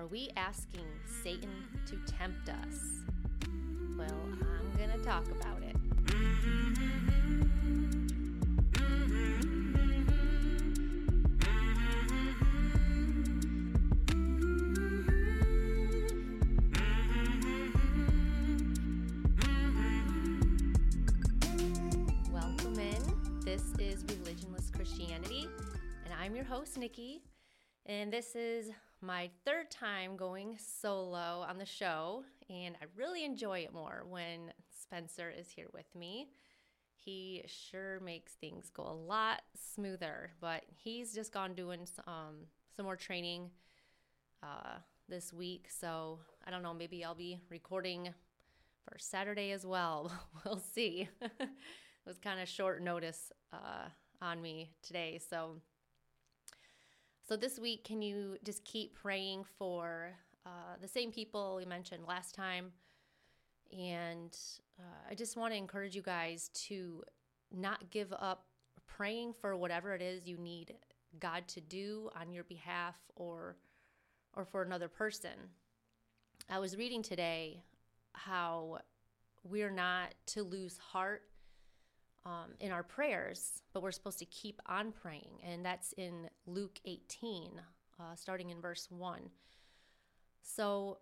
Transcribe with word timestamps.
Are 0.00 0.06
we 0.06 0.30
asking 0.34 0.86
Satan 1.22 1.50
to 1.84 1.96
tempt 2.10 2.48
us? 2.48 3.02
Well, 3.98 4.08
I'm 4.08 4.78
going 4.78 4.98
to 4.98 5.04
talk 5.04 5.26
about 5.26 5.62
it. 5.62 5.76
Welcome 22.32 22.78
in. 22.78 23.40
This 23.44 23.74
is 23.78 24.02
Religionless 24.04 24.72
Christianity, 24.72 25.46
and 26.06 26.14
I'm 26.18 26.34
your 26.34 26.46
host, 26.46 26.78
Nikki. 26.78 27.20
And 27.90 28.12
this 28.12 28.36
is 28.36 28.70
my 29.00 29.30
third 29.44 29.68
time 29.68 30.16
going 30.16 30.56
solo 30.60 31.44
on 31.48 31.58
the 31.58 31.66
show, 31.66 32.22
and 32.48 32.76
I 32.80 32.84
really 32.94 33.24
enjoy 33.24 33.60
it 33.60 33.72
more 33.72 34.04
when 34.08 34.52
Spencer 34.80 35.28
is 35.28 35.50
here 35.50 35.66
with 35.74 35.92
me. 35.96 36.28
He 36.94 37.42
sure 37.48 37.98
makes 37.98 38.34
things 38.34 38.70
go 38.70 38.84
a 38.84 38.94
lot 38.94 39.42
smoother, 39.74 40.30
but 40.40 40.62
he's 40.68 41.12
just 41.12 41.32
gone 41.32 41.54
doing 41.54 41.80
um, 42.06 42.46
some 42.76 42.84
more 42.84 42.94
training 42.94 43.50
uh, 44.40 44.76
this 45.08 45.32
week. 45.32 45.66
So 45.68 46.20
I 46.46 46.52
don't 46.52 46.62
know, 46.62 46.72
maybe 46.72 47.04
I'll 47.04 47.16
be 47.16 47.40
recording 47.48 48.14
for 48.84 48.98
Saturday 49.00 49.50
as 49.50 49.66
well. 49.66 50.12
we'll 50.44 50.60
see. 50.60 51.08
it 51.20 51.48
was 52.06 52.20
kind 52.20 52.38
of 52.38 52.46
short 52.48 52.84
notice 52.84 53.32
uh, 53.52 53.88
on 54.22 54.40
me 54.40 54.70
today. 54.80 55.20
So 55.28 55.56
so 57.30 57.36
this 57.36 57.60
week, 57.60 57.84
can 57.84 58.02
you 58.02 58.38
just 58.42 58.64
keep 58.64 58.92
praying 58.92 59.44
for 59.56 60.10
uh, 60.44 60.74
the 60.80 60.88
same 60.88 61.12
people 61.12 61.54
we 61.56 61.64
mentioned 61.64 62.02
last 62.08 62.34
time? 62.34 62.72
And 63.70 64.36
uh, 64.80 65.08
I 65.08 65.14
just 65.14 65.36
want 65.36 65.52
to 65.52 65.56
encourage 65.56 65.94
you 65.94 66.02
guys 66.02 66.50
to 66.66 67.04
not 67.56 67.88
give 67.92 68.12
up 68.12 68.46
praying 68.88 69.34
for 69.40 69.56
whatever 69.56 69.94
it 69.94 70.02
is 70.02 70.26
you 70.26 70.38
need 70.38 70.74
God 71.20 71.46
to 71.48 71.60
do 71.60 72.10
on 72.20 72.32
your 72.32 72.42
behalf 72.42 72.96
or 73.14 73.54
or 74.34 74.44
for 74.44 74.62
another 74.62 74.88
person. 74.88 75.50
I 76.48 76.58
was 76.58 76.76
reading 76.76 77.00
today 77.00 77.62
how 78.12 78.80
we're 79.44 79.70
not 79.70 80.14
to 80.26 80.42
lose 80.42 80.78
heart 80.78 81.22
um, 82.26 82.54
in 82.60 82.70
our 82.70 82.82
prayers, 82.82 83.62
but 83.72 83.82
we're 83.82 83.90
supposed 83.90 84.18
to 84.18 84.24
keep 84.26 84.60
on 84.66 84.92
praying. 84.92 85.40
And 85.42 85.64
that's 85.64 85.92
in 85.94 86.28
Luke 86.46 86.78
18, 86.84 87.60
uh, 87.98 88.14
starting 88.14 88.50
in 88.50 88.60
verse 88.60 88.88
1. 88.90 89.30
So 90.42 90.98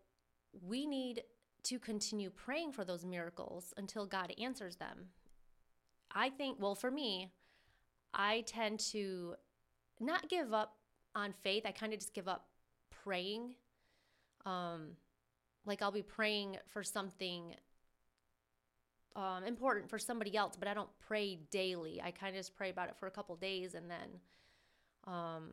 we 0.66 0.86
need 0.86 1.22
to 1.64 1.78
continue 1.78 2.30
praying 2.30 2.72
for 2.72 2.84
those 2.84 3.04
miracles 3.04 3.74
until 3.76 4.06
God 4.06 4.32
answers 4.40 4.76
them. 4.76 5.08
I 6.12 6.30
think, 6.30 6.58
well, 6.60 6.74
for 6.74 6.90
me, 6.90 7.32
I 8.14 8.42
tend 8.46 8.80
to 8.92 9.34
not 10.00 10.28
give 10.28 10.54
up 10.54 10.76
on 11.14 11.34
faith. 11.42 11.64
I 11.66 11.72
kind 11.72 11.92
of 11.92 11.98
just 11.98 12.14
give 12.14 12.28
up 12.28 12.46
praying. 13.04 13.54
Um, 14.46 14.90
like 15.66 15.82
I'll 15.82 15.92
be 15.92 16.02
praying 16.02 16.56
for 16.66 16.82
something 16.82 17.54
um, 19.16 19.44
important 19.44 19.90
for 19.90 19.98
somebody 19.98 20.36
else, 20.36 20.54
but 20.58 20.68
I 20.68 20.74
don't 20.74 20.88
pray 21.06 21.38
daily. 21.50 22.00
I 22.02 22.10
kind 22.10 22.34
of 22.34 22.40
just 22.40 22.56
pray 22.56 22.70
about 22.70 22.88
it 22.88 22.96
for 22.98 23.06
a 23.06 23.10
couple 23.10 23.34
days 23.36 23.74
and 23.74 23.90
then, 23.90 25.12
um, 25.12 25.50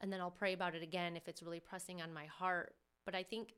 and 0.00 0.12
then 0.12 0.20
I'll 0.20 0.30
pray 0.30 0.52
about 0.52 0.74
it 0.74 0.82
again 0.82 1.16
if 1.16 1.28
it's 1.28 1.42
really 1.42 1.60
pressing 1.60 2.00
on 2.00 2.12
my 2.12 2.26
heart. 2.26 2.74
But 3.04 3.14
I 3.14 3.22
think 3.22 3.54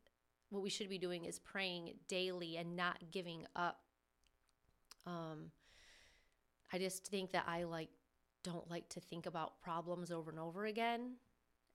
what 0.51 0.63
we 0.63 0.71
should 0.71 0.89
be 0.89 0.99
doing 0.99 1.25
is 1.25 1.39
praying 1.39 1.95
daily 2.09 2.57
and 2.57 2.77
not 2.77 2.99
giving 3.11 3.47
up. 3.55 3.81
Um, 5.07 5.51
I 6.73 6.79
just 6.79 7.07
think 7.07 7.33
that 7.33 7.45
I 7.47 7.65
like 7.65 7.91
don't 8.43 8.69
like 8.71 8.89
to 8.91 9.01
think 9.01 9.27
about 9.27 9.61
problems 9.61 10.11
over 10.11 10.31
and 10.31 10.39
over 10.39 10.67
again. 10.67 11.15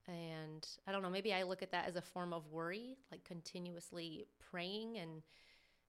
And 0.08 0.68
I 0.88 0.92
don't 0.92 1.02
know, 1.02 1.10
maybe 1.10 1.34
I 1.34 1.44
look 1.44 1.62
at 1.62 1.72
that 1.72 1.88
as 1.88 1.96
a 1.96 2.02
form 2.02 2.34
of 2.34 2.48
worry, 2.48 2.98
like 3.12 3.24
continuously 3.24 4.26
praying. 4.52 4.98
And 4.98 5.22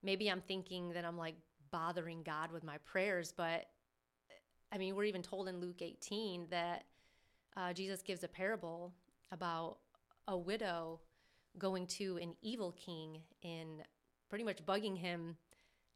maybe 0.02 0.28
I'm 0.28 0.40
thinking 0.40 0.90
that 0.90 1.04
I'm 1.04 1.16
like 1.16 1.36
bothering 1.72 2.22
God 2.22 2.52
with 2.52 2.62
my 2.62 2.78
prayers. 2.78 3.34
But 3.36 3.66
I 4.70 4.78
mean, 4.78 4.94
we're 4.94 5.04
even 5.04 5.22
told 5.22 5.48
in 5.48 5.58
Luke 5.58 5.82
18 5.82 6.46
that 6.50 6.84
uh, 7.56 7.72
Jesus 7.72 8.02
gives 8.02 8.22
a 8.22 8.28
parable 8.28 8.92
about 9.32 9.78
a 10.28 10.38
widow 10.38 11.00
going 11.58 11.86
to 11.86 12.18
an 12.22 12.34
evil 12.42 12.72
king 12.72 13.18
and 13.42 13.82
pretty 14.28 14.44
much 14.44 14.64
bugging 14.64 14.96
him 14.96 15.36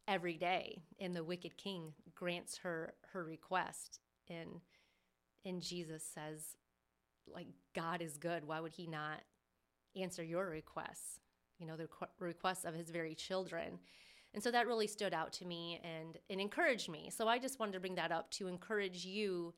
every 0.07 0.35
day 0.35 0.81
and 0.99 1.15
the 1.15 1.23
wicked 1.23 1.57
king 1.57 1.93
grants 2.15 2.57
her 2.57 2.93
her 3.13 3.23
request. 3.23 3.99
And 4.29 4.61
and 5.45 5.61
Jesus 5.61 6.03
says 6.03 6.57
like 7.27 7.47
God 7.75 8.01
is 8.01 8.17
good. 8.17 8.45
Why 8.45 8.59
would 8.59 8.73
he 8.73 8.87
not 8.87 9.21
answer 9.95 10.23
your 10.23 10.45
requests? 10.49 11.19
You 11.57 11.65
know 11.65 11.77
the 11.77 11.89
requests 12.19 12.65
of 12.65 12.75
his 12.75 12.89
very 12.89 13.15
children 13.15 13.79
and 14.37 14.43
so 14.43 14.51
that 14.51 14.67
really 14.67 14.85
stood 14.85 15.15
out 15.15 15.33
to 15.33 15.45
me 15.45 15.81
and 15.83 16.15
it 16.29 16.37
encouraged 16.37 16.89
me. 16.89 17.09
So 17.09 17.27
I 17.27 17.39
just 17.39 17.59
wanted 17.59 17.71
to 17.71 17.79
bring 17.79 17.95
that 17.95 18.11
up 18.11 18.29
to 18.33 18.47
encourage 18.47 19.03
you 19.03 19.55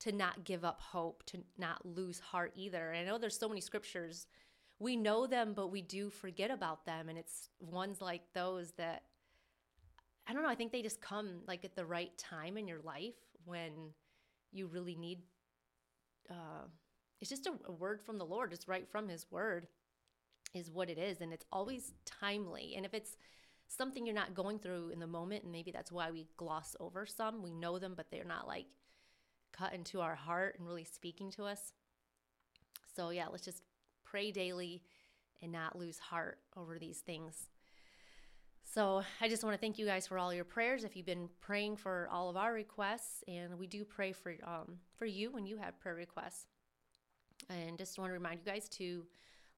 to 0.00 0.12
not 0.12 0.44
give 0.44 0.66
up 0.66 0.82
hope, 0.82 1.22
to 1.28 1.38
not 1.56 1.80
lose 1.86 2.20
heart 2.20 2.52
either. 2.54 2.90
And 2.90 3.08
I 3.08 3.10
know 3.10 3.16
there's 3.16 3.38
so 3.38 3.48
many 3.48 3.62
scriptures. 3.62 4.26
We 4.78 4.96
know 4.96 5.26
them, 5.26 5.54
but 5.56 5.68
we 5.68 5.80
do 5.80 6.10
forget 6.10 6.50
about 6.50 6.84
them. 6.84 7.08
And 7.08 7.16
it's 7.16 7.48
ones 7.58 8.02
like 8.02 8.20
those 8.34 8.72
that 8.72 9.04
I 10.28 10.34
don't 10.34 10.42
know, 10.42 10.50
I 10.50 10.56
think 10.56 10.72
they 10.72 10.82
just 10.82 11.00
come 11.00 11.40
like 11.48 11.64
at 11.64 11.74
the 11.74 11.86
right 11.86 12.12
time 12.18 12.58
in 12.58 12.68
your 12.68 12.80
life 12.80 13.16
when 13.46 13.94
you 14.52 14.66
really 14.66 14.94
need 14.94 15.20
uh 16.30 16.66
it's 17.18 17.30
just 17.30 17.46
a, 17.46 17.52
a 17.64 17.72
word 17.72 18.02
from 18.02 18.18
the 18.18 18.26
Lord, 18.26 18.52
it's 18.52 18.68
right 18.68 18.86
from 18.86 19.08
his 19.08 19.24
word 19.30 19.68
is 20.52 20.70
what 20.70 20.90
it 20.90 20.98
is 20.98 21.22
and 21.22 21.32
it's 21.32 21.46
always 21.50 21.94
timely. 22.04 22.74
And 22.76 22.84
if 22.84 22.92
it's 22.92 23.16
something 23.68 24.04
you're 24.06 24.14
not 24.14 24.34
going 24.34 24.58
through 24.58 24.90
in 24.90 24.98
the 24.98 25.06
moment 25.06 25.44
and 25.44 25.52
maybe 25.52 25.70
that's 25.70 25.92
why 25.92 26.10
we 26.10 26.26
gloss 26.36 26.74
over 26.80 27.06
some 27.06 27.42
we 27.42 27.52
know 27.52 27.78
them 27.78 27.94
but 27.96 28.10
they're 28.10 28.24
not 28.24 28.46
like 28.46 28.66
cut 29.52 29.72
into 29.72 30.00
our 30.00 30.14
heart 30.14 30.56
and 30.58 30.66
really 30.66 30.84
speaking 30.84 31.30
to 31.30 31.44
us 31.44 31.72
so 32.94 33.10
yeah 33.10 33.26
let's 33.30 33.44
just 33.44 33.62
pray 34.04 34.30
daily 34.30 34.82
and 35.42 35.52
not 35.52 35.78
lose 35.78 35.98
heart 35.98 36.38
over 36.56 36.78
these 36.78 36.98
things. 36.98 37.48
So 38.64 39.02
I 39.20 39.28
just 39.28 39.44
want 39.44 39.54
to 39.54 39.60
thank 39.60 39.78
you 39.78 39.86
guys 39.86 40.06
for 40.06 40.18
all 40.18 40.32
your 40.32 40.44
prayers. 40.44 40.84
If 40.84 40.94
you've 40.94 41.06
been 41.06 41.28
praying 41.40 41.76
for 41.76 42.08
all 42.12 42.28
of 42.28 42.36
our 42.36 42.52
requests, 42.52 43.24
and 43.26 43.58
we 43.58 43.66
do 43.66 43.84
pray 43.84 44.12
for 44.12 44.34
um, 44.46 44.76
for 44.96 45.06
you 45.06 45.30
when 45.30 45.46
you 45.46 45.56
have 45.56 45.80
prayer 45.80 45.94
requests. 45.94 46.46
And 47.48 47.78
just 47.78 47.98
want 47.98 48.10
to 48.10 48.14
remind 48.14 48.40
you 48.44 48.52
guys 48.52 48.68
to 48.70 49.06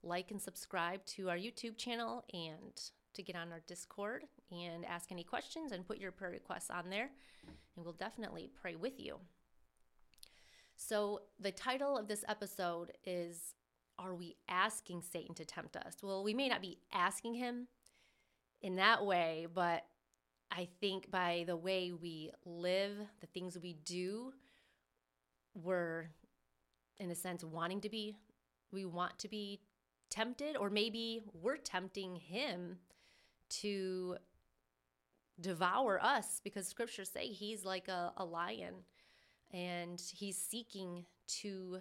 like 0.02 0.30
and 0.30 0.40
subscribe 0.40 1.04
to 1.06 1.28
our 1.28 1.36
YouTube 1.36 1.76
channel 1.76 2.24
and 2.32 2.80
to 3.14 3.22
get 3.22 3.36
on 3.36 3.52
our 3.52 3.60
Discord 3.66 4.24
and 4.50 4.84
ask 4.84 5.10
any 5.10 5.24
questions 5.24 5.72
and 5.72 5.86
put 5.86 5.98
your 5.98 6.12
prayer 6.12 6.30
requests 6.30 6.70
on 6.70 6.90
there, 6.90 7.10
and 7.76 7.84
we'll 7.84 7.94
definitely 7.94 8.50
pray 8.60 8.76
with 8.76 8.98
you. 8.98 9.18
So 10.76 11.20
the 11.38 11.52
title 11.52 11.96
of 11.96 12.08
this 12.08 12.24
episode 12.28 12.92
is 13.04 13.54
Are 13.98 14.14
we 14.14 14.36
asking 14.48 15.02
Satan 15.02 15.34
to 15.34 15.44
tempt 15.44 15.76
us? 15.76 15.96
Well, 16.02 16.24
we 16.24 16.34
may 16.34 16.48
not 16.48 16.62
be 16.62 16.78
asking 16.92 17.34
him 17.34 17.68
in 18.62 18.76
that 18.76 19.04
way, 19.04 19.46
but 19.52 19.84
I 20.50 20.68
think 20.80 21.10
by 21.10 21.44
the 21.46 21.56
way 21.56 21.92
we 21.92 22.30
live, 22.44 22.96
the 23.20 23.26
things 23.26 23.58
we 23.58 23.74
do, 23.84 24.32
we're 25.54 26.06
in 26.98 27.10
a 27.10 27.14
sense 27.14 27.44
wanting 27.44 27.80
to 27.82 27.88
be, 27.88 28.16
we 28.72 28.84
want 28.84 29.18
to 29.20 29.28
be 29.28 29.60
tempted, 30.10 30.56
or 30.56 30.70
maybe 30.70 31.20
we're 31.32 31.56
tempting 31.56 32.16
him 32.16 32.78
to 33.50 34.16
devour 35.40 36.02
us 36.02 36.40
because 36.44 36.66
scriptures 36.66 37.10
say 37.10 37.26
he's 37.28 37.64
like 37.64 37.88
a, 37.88 38.12
a 38.16 38.24
lion 38.24 38.74
and 39.52 40.00
he's 40.14 40.36
seeking 40.36 41.04
to 41.26 41.78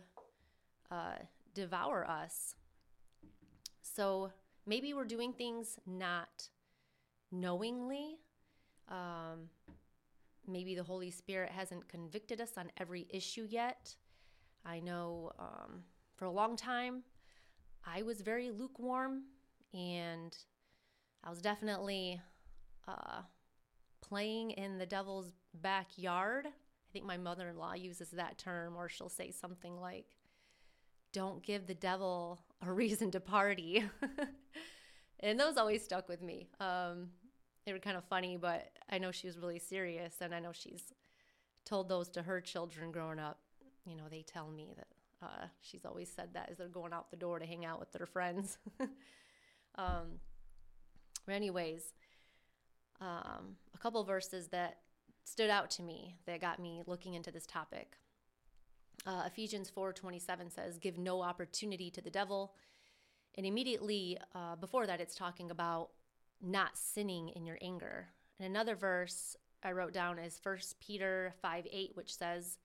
uh, 0.91 1.15
devour 1.53 2.09
us. 2.09 2.55
So 3.81 4.31
maybe 4.65 4.93
we're 4.93 5.05
doing 5.05 5.33
things 5.33 5.77
not 5.85 6.49
knowingly. 7.31 8.17
Um, 8.87 9.49
maybe 10.47 10.75
the 10.75 10.83
Holy 10.83 11.11
Spirit 11.11 11.51
hasn't 11.51 11.87
convicted 11.87 12.41
us 12.41 12.51
on 12.57 12.71
every 12.77 13.07
issue 13.09 13.45
yet. 13.49 13.95
I 14.65 14.79
know 14.79 15.31
um, 15.37 15.83
for 16.15 16.25
a 16.25 16.31
long 16.31 16.55
time 16.55 17.03
I 17.85 18.01
was 18.01 18.21
very 18.21 18.51
lukewarm 18.51 19.23
and 19.73 20.35
I 21.23 21.29
was 21.29 21.41
definitely 21.41 22.21
uh, 22.87 23.21
playing 24.01 24.51
in 24.51 24.77
the 24.77 24.85
devil's 24.85 25.33
backyard. 25.53 26.47
I 26.47 26.91
think 26.93 27.05
my 27.05 27.17
mother 27.17 27.49
in 27.49 27.57
law 27.57 27.73
uses 27.73 28.09
that 28.11 28.37
term, 28.37 28.75
or 28.77 28.89
she'll 28.89 29.09
say 29.09 29.31
something 29.31 29.79
like, 29.79 30.17
Don't 31.11 31.43
give 31.43 31.67
the 31.67 31.75
devil 31.75 32.39
a 32.65 32.71
reason 32.71 33.11
to 33.11 33.19
party. 33.19 33.83
and 35.19 35.39
those 35.39 35.57
always 35.57 35.83
stuck 35.83 36.07
with 36.09 36.21
me. 36.21 36.47
Um, 36.59 37.09
they 37.65 37.73
were 37.73 37.79
kind 37.79 37.97
of 37.97 38.03
funny, 38.05 38.37
but 38.37 38.71
I 38.89 38.97
know 38.97 39.11
she 39.11 39.27
was 39.27 39.37
really 39.37 39.59
serious, 39.59 40.15
and 40.21 40.33
I 40.33 40.39
know 40.39 40.51
she's 40.53 40.93
told 41.65 41.89
those 41.89 42.09
to 42.09 42.23
her 42.23 42.41
children 42.41 42.91
growing 42.91 43.19
up. 43.19 43.39
You 43.85 43.95
know, 43.95 44.05
they 44.09 44.23
tell 44.23 44.49
me 44.49 44.73
that 44.75 44.87
uh, 45.21 45.45
she's 45.61 45.85
always 45.85 46.09
said 46.09 46.29
that 46.33 46.49
as 46.49 46.57
they're 46.57 46.67
going 46.67 46.93
out 46.93 47.11
the 47.11 47.17
door 47.17 47.39
to 47.39 47.45
hang 47.45 47.65
out 47.65 47.79
with 47.79 47.91
their 47.91 48.05
friends. 48.05 48.57
um, 49.75 50.19
but 51.25 51.35
anyways, 51.35 51.93
um, 53.01 53.57
a 53.73 53.77
couple 53.77 54.03
verses 54.03 54.47
that 54.49 54.79
stood 55.23 55.49
out 55.49 55.69
to 55.71 55.83
me 55.83 56.17
that 56.25 56.41
got 56.41 56.59
me 56.59 56.81
looking 56.85 57.13
into 57.13 57.31
this 57.31 57.45
topic. 57.45 57.97
Uh, 59.05 59.23
Ephesians 59.25 59.69
4:27 59.69 60.49
says, 60.49 60.77
"Give 60.77 60.97
no 60.97 61.21
opportunity 61.21 61.89
to 61.91 62.01
the 62.01 62.09
devil." 62.09 62.55
And 63.35 63.45
immediately 63.45 64.17
uh, 64.33 64.55
before 64.55 64.87
that, 64.87 64.99
it's 64.99 65.15
talking 65.15 65.51
about 65.51 65.91
not 66.41 66.77
sinning 66.77 67.29
in 67.29 67.45
your 67.45 67.57
anger. 67.61 68.09
And 68.39 68.47
another 68.47 68.75
verse 68.75 69.35
I 69.63 69.71
wrote 69.73 69.93
down 69.93 70.19
is 70.19 70.39
1 70.41 70.57
Peter 70.79 71.33
5 71.41 71.67
8, 71.71 71.91
which 71.95 72.15
says, 72.15 72.57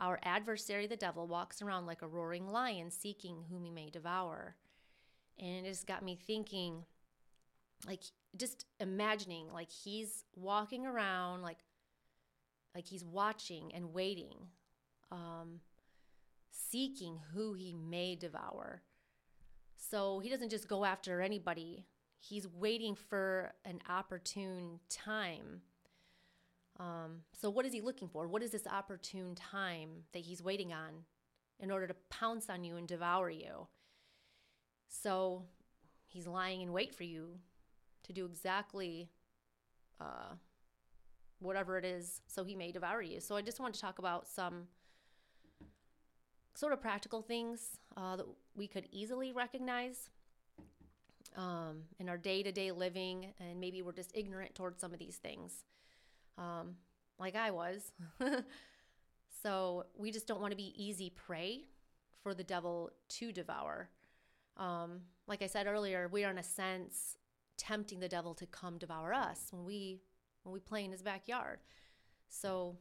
Our 0.00 0.18
adversary, 0.22 0.86
the 0.86 0.96
devil, 0.96 1.26
walks 1.26 1.60
around 1.60 1.86
like 1.86 2.02
a 2.02 2.08
roaring 2.08 2.48
lion, 2.48 2.90
seeking 2.90 3.44
whom 3.50 3.64
he 3.64 3.70
may 3.70 3.90
devour. 3.90 4.56
And 5.38 5.66
it 5.66 5.70
just 5.70 5.86
got 5.86 6.04
me 6.04 6.16
thinking, 6.16 6.84
like, 7.86 8.02
just 8.36 8.66
imagining, 8.78 9.52
like, 9.52 9.70
he's 9.70 10.24
walking 10.34 10.86
around, 10.86 11.42
like, 11.42 11.58
like 12.74 12.86
he's 12.86 13.04
watching 13.04 13.72
and 13.74 13.92
waiting, 13.92 14.36
um, 15.10 15.60
seeking 16.50 17.18
who 17.34 17.54
he 17.54 17.72
may 17.72 18.14
devour. 18.14 18.82
So 19.76 20.20
he 20.20 20.28
doesn't 20.28 20.50
just 20.50 20.68
go 20.68 20.84
after 20.84 21.20
anybody 21.20 21.86
he's 22.20 22.46
waiting 22.46 22.94
for 22.94 23.52
an 23.64 23.80
opportune 23.88 24.78
time. 24.88 25.62
Um, 26.78 27.22
so, 27.32 27.50
what 27.50 27.66
is 27.66 27.72
he 27.72 27.80
looking 27.80 28.08
for? 28.08 28.28
What 28.28 28.42
is 28.42 28.50
this 28.50 28.66
opportune 28.66 29.34
time 29.34 30.04
that 30.12 30.20
he's 30.20 30.42
waiting 30.42 30.72
on 30.72 31.04
in 31.58 31.70
order 31.70 31.86
to 31.86 31.94
pounce 32.08 32.48
on 32.48 32.64
you 32.64 32.76
and 32.76 32.86
devour 32.86 33.30
you? 33.30 33.66
So, 34.88 35.44
he's 36.06 36.26
lying 36.26 36.60
in 36.60 36.72
wait 36.72 36.94
for 36.94 37.04
you 37.04 37.38
to 38.04 38.12
do 38.12 38.24
exactly 38.24 39.10
uh, 40.00 40.34
whatever 41.40 41.78
it 41.78 41.84
is, 41.84 42.20
so 42.26 42.44
he 42.44 42.54
may 42.54 42.72
devour 42.72 43.02
you. 43.02 43.20
So, 43.20 43.36
I 43.36 43.42
just 43.42 43.60
want 43.60 43.74
to 43.74 43.80
talk 43.80 43.98
about 43.98 44.26
some 44.26 44.68
sort 46.54 46.72
of 46.72 46.80
practical 46.80 47.22
things 47.22 47.78
uh, 47.96 48.16
that 48.16 48.26
we 48.54 48.66
could 48.66 48.86
easily 48.92 49.32
recognize 49.32 50.10
um, 51.36 51.82
in 51.98 52.08
our 52.08 52.18
day 52.18 52.42
to 52.42 52.52
day 52.52 52.72
living, 52.72 53.26
and 53.38 53.60
maybe 53.60 53.82
we're 53.82 53.92
just 53.92 54.10
ignorant 54.14 54.54
towards 54.54 54.80
some 54.80 54.92
of 54.92 54.98
these 54.98 55.16
things, 55.16 55.64
um, 56.38 56.76
like 57.18 57.36
I 57.36 57.50
was. 57.50 57.92
so 59.42 59.86
we 59.96 60.10
just 60.10 60.26
don't 60.26 60.40
want 60.40 60.50
to 60.50 60.56
be 60.56 60.74
easy 60.76 61.10
prey 61.10 61.64
for 62.22 62.34
the 62.34 62.44
devil 62.44 62.90
to 63.08 63.32
devour. 63.32 63.88
Um, 64.56 65.00
like 65.26 65.42
I 65.42 65.46
said 65.46 65.66
earlier, 65.66 66.08
we 66.10 66.24
are 66.24 66.30
in 66.30 66.38
a 66.38 66.42
sense 66.42 67.16
tempting 67.60 68.00
the 68.00 68.08
devil 68.08 68.34
to 68.34 68.46
come 68.46 68.78
devour 68.78 69.12
us 69.12 69.48
when 69.50 69.64
we 69.64 70.00
when 70.42 70.52
we 70.52 70.60
play 70.60 70.84
in 70.84 70.92
his 70.92 71.02
backyard. 71.02 71.58
So 72.28 72.76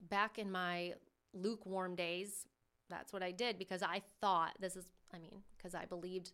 back 0.00 0.38
in 0.38 0.50
my 0.50 0.94
lukewarm 1.34 1.94
days, 1.94 2.46
that's 2.88 3.12
what 3.12 3.22
I 3.22 3.30
did 3.30 3.58
because 3.58 3.82
I 3.82 4.02
thought 4.20 4.52
this 4.60 4.76
is 4.76 4.86
I 5.14 5.18
mean, 5.18 5.42
because 5.56 5.74
I 5.74 5.84
believed 5.84 6.32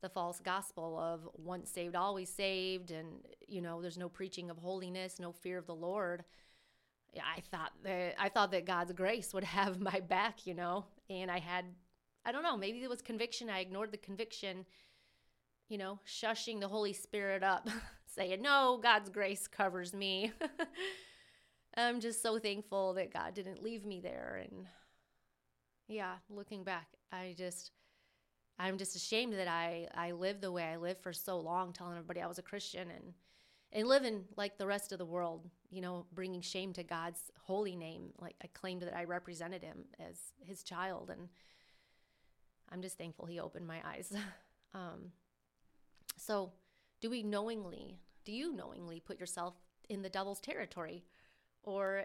the 0.00 0.08
false 0.08 0.38
gospel 0.38 0.98
of 0.98 1.28
once 1.34 1.70
saved, 1.70 1.96
always 1.96 2.28
saved, 2.28 2.90
and, 2.90 3.24
you 3.48 3.62
know, 3.62 3.80
there's 3.80 3.98
no 3.98 4.08
preaching 4.08 4.50
of 4.50 4.58
holiness, 4.58 5.18
no 5.18 5.32
fear 5.32 5.58
of 5.58 5.66
the 5.66 5.74
Lord. 5.74 6.24
I 7.16 7.40
thought 7.50 7.72
that 7.84 8.14
I 8.18 8.28
thought 8.28 8.50
that 8.50 8.66
God's 8.66 8.92
grace 8.92 9.32
would 9.32 9.44
have 9.58 9.80
my 9.80 10.00
back, 10.00 10.46
you 10.46 10.54
know, 10.54 10.84
and 11.08 11.30
I 11.30 11.38
had, 11.38 11.64
I 12.24 12.32
don't 12.32 12.42
know, 12.42 12.56
maybe 12.56 12.82
it 12.82 12.90
was 12.90 13.02
conviction. 13.02 13.48
I 13.48 13.60
ignored 13.60 13.92
the 13.92 13.98
conviction, 13.98 14.66
you 15.68 15.78
know, 15.78 15.98
shushing 16.06 16.60
the 16.60 16.68
Holy 16.68 16.92
Spirit 16.92 17.42
up, 17.42 17.68
saying, 18.06 18.42
no, 18.42 18.78
God's 18.82 19.10
grace 19.10 19.46
covers 19.46 19.92
me. 19.92 20.32
I'm 21.76 22.00
just 22.00 22.22
so 22.22 22.38
thankful 22.38 22.94
that 22.94 23.12
God 23.12 23.34
didn't 23.34 23.62
leave 23.62 23.84
me 23.84 24.00
there. 24.00 24.44
And 24.48 24.66
yeah, 25.88 26.14
looking 26.30 26.62
back, 26.62 26.86
I 27.10 27.34
just, 27.36 27.72
I'm 28.58 28.78
just 28.78 28.94
ashamed 28.94 29.32
that 29.34 29.48
I 29.48 29.88
I 29.94 30.12
lived 30.12 30.40
the 30.40 30.52
way 30.52 30.62
I 30.62 30.76
lived 30.76 31.02
for 31.02 31.12
so 31.12 31.38
long, 31.40 31.72
telling 31.72 31.94
everybody 31.94 32.20
I 32.20 32.26
was 32.28 32.38
a 32.38 32.42
Christian 32.42 32.90
and 32.90 33.14
and 33.72 33.88
living 33.88 34.24
like 34.36 34.56
the 34.56 34.66
rest 34.66 34.92
of 34.92 34.98
the 34.98 35.04
world, 35.04 35.50
you 35.70 35.80
know, 35.80 36.06
bringing 36.12 36.40
shame 36.40 36.72
to 36.74 36.84
God's 36.84 37.32
holy 37.42 37.74
name. 37.74 38.12
Like 38.20 38.36
I 38.42 38.46
claimed 38.54 38.82
that 38.82 38.96
I 38.96 39.04
represented 39.04 39.64
Him 39.64 39.84
as 39.98 40.16
His 40.38 40.62
child, 40.62 41.10
and 41.10 41.28
I'm 42.70 42.82
just 42.82 42.96
thankful 42.96 43.26
He 43.26 43.40
opened 43.40 43.66
my 43.66 43.80
eyes. 43.84 44.12
um, 44.74 45.10
so, 46.16 46.52
do 47.00 47.10
we 47.10 47.22
knowingly, 47.22 48.00
do 48.24 48.32
you 48.32 48.52
knowingly 48.52 49.00
put 49.00 49.20
yourself 49.20 49.54
in 49.88 50.02
the 50.02 50.08
devil's 50.08 50.40
territory, 50.40 51.04
or 51.62 52.04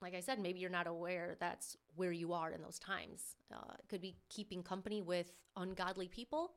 like 0.00 0.14
I 0.14 0.20
said, 0.20 0.38
maybe 0.38 0.60
you're 0.60 0.70
not 0.70 0.86
aware 0.86 1.36
that's 1.38 1.76
where 1.96 2.12
you 2.12 2.32
are 2.32 2.50
in 2.52 2.62
those 2.62 2.78
times. 2.78 3.36
Uh, 3.52 3.74
it 3.78 3.88
could 3.88 4.00
be 4.00 4.16
keeping 4.28 4.62
company 4.62 5.02
with 5.02 5.32
ungodly 5.56 6.08
people 6.08 6.52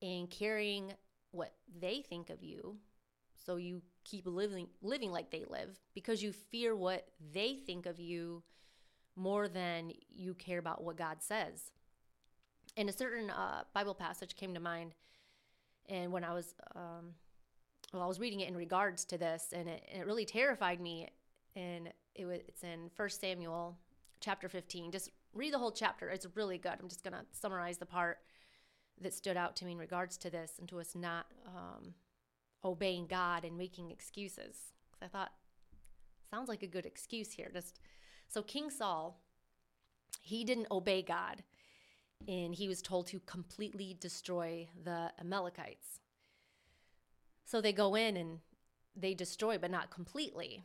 and 0.00 0.30
carrying 0.30 0.92
what 1.32 1.52
they 1.80 2.02
think 2.08 2.30
of 2.30 2.42
you. 2.42 2.76
So 3.44 3.56
you 3.56 3.82
keep 4.04 4.26
living 4.26 4.68
living 4.82 5.10
like 5.10 5.30
they 5.30 5.44
live 5.48 5.78
because 5.94 6.22
you 6.22 6.32
fear 6.32 6.74
what 6.74 7.08
they 7.32 7.56
think 7.66 7.86
of 7.86 7.98
you 7.98 8.42
more 9.16 9.48
than 9.48 9.92
you 10.08 10.34
care 10.34 10.58
about 10.58 10.82
what 10.82 10.96
God 10.96 11.22
says. 11.22 11.72
And 12.76 12.88
a 12.88 12.92
certain 12.92 13.30
uh, 13.30 13.64
Bible 13.72 13.94
passage 13.94 14.36
came 14.36 14.54
to 14.54 14.60
mind, 14.60 14.94
and 15.88 16.12
when 16.12 16.24
I 16.24 16.32
was 16.32 16.54
um, 16.74 17.14
well, 17.92 18.02
I 18.02 18.06
was 18.06 18.18
reading 18.18 18.40
it 18.40 18.48
in 18.48 18.56
regards 18.56 19.04
to 19.06 19.18
this, 19.18 19.52
and 19.52 19.68
it, 19.68 19.88
and 19.90 20.02
it 20.02 20.06
really 20.06 20.24
terrified 20.24 20.80
me. 20.80 21.08
And 21.54 21.92
it 22.14 22.26
was 22.26 22.40
it's 22.48 22.64
in 22.64 22.90
First 22.94 23.20
Samuel 23.20 23.78
chapter 24.20 24.48
15. 24.48 24.90
Just 24.90 25.10
read 25.32 25.52
the 25.52 25.58
whole 25.58 25.70
chapter. 25.70 26.08
It's 26.08 26.26
really 26.34 26.58
good. 26.58 26.74
I'm 26.80 26.88
just 26.88 27.04
to 27.04 27.12
summarize 27.32 27.78
the 27.78 27.86
part 27.86 28.18
that 29.00 29.14
stood 29.14 29.36
out 29.36 29.56
to 29.56 29.64
me 29.64 29.72
in 29.72 29.78
regards 29.78 30.16
to 30.18 30.30
this 30.30 30.52
and 30.58 30.68
to 30.68 30.80
us 30.80 30.94
not 30.94 31.26
um, 31.46 31.94
obeying 32.64 33.06
God 33.06 33.44
and 33.44 33.56
making 33.56 33.90
excuses. 33.90 34.72
Because 34.90 35.04
I 35.04 35.06
thought, 35.06 35.32
sounds 36.30 36.48
like 36.48 36.62
a 36.62 36.68
good 36.68 36.86
excuse 36.86 37.32
here. 37.32 37.50
Just 37.52 37.78
so 38.28 38.42
King 38.42 38.70
Saul, 38.70 39.20
he 40.20 40.44
didn't 40.44 40.68
obey 40.70 41.02
God, 41.02 41.42
and 42.26 42.54
he 42.54 42.68
was 42.68 42.82
told 42.82 43.06
to 43.08 43.20
completely 43.20 43.96
destroy 44.00 44.68
the 44.82 45.12
Amalekites. 45.20 46.00
So 47.44 47.60
they 47.60 47.72
go 47.72 47.94
in 47.94 48.16
and 48.16 48.38
they 48.96 49.14
destroy, 49.14 49.58
but 49.58 49.70
not 49.70 49.90
completely. 49.90 50.64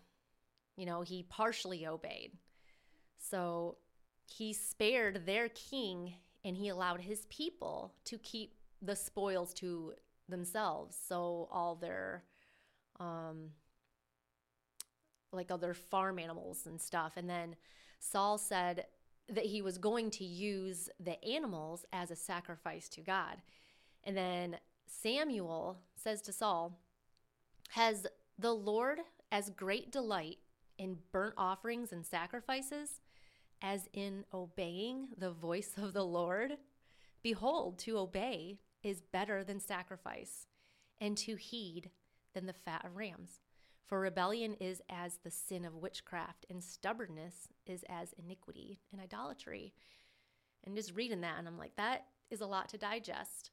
You 0.76 0.86
know, 0.86 1.02
he 1.02 1.24
partially 1.24 1.86
obeyed. 1.86 2.32
So 3.18 3.78
he 4.26 4.54
spared 4.54 5.26
their 5.26 5.50
king 5.50 6.16
and 6.46 6.56
he 6.56 6.70
allowed 6.70 7.02
his 7.02 7.26
people 7.26 7.94
to 8.06 8.18
keep 8.18 8.56
the 8.82 8.96
spoils 8.96 9.54
to 9.56 9.94
themselves. 10.30 10.98
So 11.08 11.50
all 11.52 11.76
their, 11.76 12.24
um, 13.00 13.50
like 15.34 15.52
other 15.52 15.74
farm 15.74 16.18
animals 16.18 16.66
and 16.66 16.80
stuff. 16.80 17.14
And 17.18 17.30
then 17.30 17.56
Saul 18.00 18.38
said 18.38 18.86
that 19.30 19.46
he 19.46 19.62
was 19.62 19.78
going 19.78 20.12
to 20.12 20.24
use 20.24 20.90
the 21.00 21.24
animals 21.24 21.86
as 21.94 22.12
a 22.12 22.16
sacrifice 22.16 22.90
to 22.90 23.02
God. 23.02 23.42
And 24.04 24.16
then 24.16 24.58
Samuel 24.88 25.80
says 25.96 26.22
to 26.24 26.34
Saul, 26.34 26.80
Has 27.70 28.08
the 28.38 28.54
Lord 28.54 29.00
as 29.32 29.50
great 29.50 29.92
delight 29.92 30.38
in 30.78 30.98
burnt 31.12 31.36
offerings 31.38 31.92
and 31.92 32.06
sacrifices 32.06 33.02
as 33.62 33.90
in 33.94 34.26
obeying 34.34 35.10
the 35.18 35.32
voice 35.32 35.74
of 35.78 35.94
the 35.94 36.06
Lord? 36.06 36.58
Behold, 37.22 37.78
to 37.80 37.98
obey 37.98 38.60
is 38.84 39.02
better 39.02 39.44
than 39.44 39.60
sacrifice, 39.60 40.48
and 41.02 41.18
to 41.18 41.36
heed 41.36 41.92
than 42.34 42.46
the 42.46 42.54
fat 42.54 42.86
of 42.86 42.96
rams. 42.96 43.42
For 43.90 44.00
rebellion 44.00 44.54
is 44.60 44.84
as 44.88 45.18
the 45.24 45.32
sin 45.32 45.66
of 45.66 45.74
witchcraft, 45.74 46.46
and 46.48 46.64
stubbornness 46.64 47.50
is 47.66 47.84
as 47.90 48.14
iniquity 48.24 48.82
and 48.92 49.02
idolatry. 49.02 49.74
And 50.64 50.76
just 50.76 50.96
reading 50.96 51.22
that, 51.22 51.40
and 51.40 51.48
I'm 51.48 51.58
like, 51.58 51.76
that 51.78 52.06
is 52.30 52.40
a 52.40 52.46
lot 52.46 52.70
to 52.70 52.78
digest. 52.78 53.50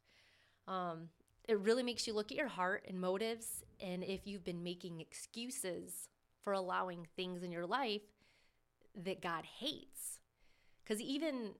Um, 0.69 1.09
it 1.49 1.59
really 1.59 1.83
makes 1.83 2.07
you 2.07 2.13
look 2.13 2.31
at 2.31 2.37
your 2.37 2.49
heart 2.49 2.85
and 2.87 3.01
motives, 3.01 3.65
and 3.81 4.05
if 4.05 4.27
you've 4.27 4.45
been 4.45 4.63
making 4.63 5.01
excuses 5.01 6.11
for 6.45 6.53
allowing 6.53 7.07
things 7.17 7.43
in 7.43 7.51
your 7.51 7.67
life 7.67 8.03
that 8.95 9.23
God 9.23 9.47
hates. 9.47 10.19
Because 10.85 11.01
even 11.01 11.53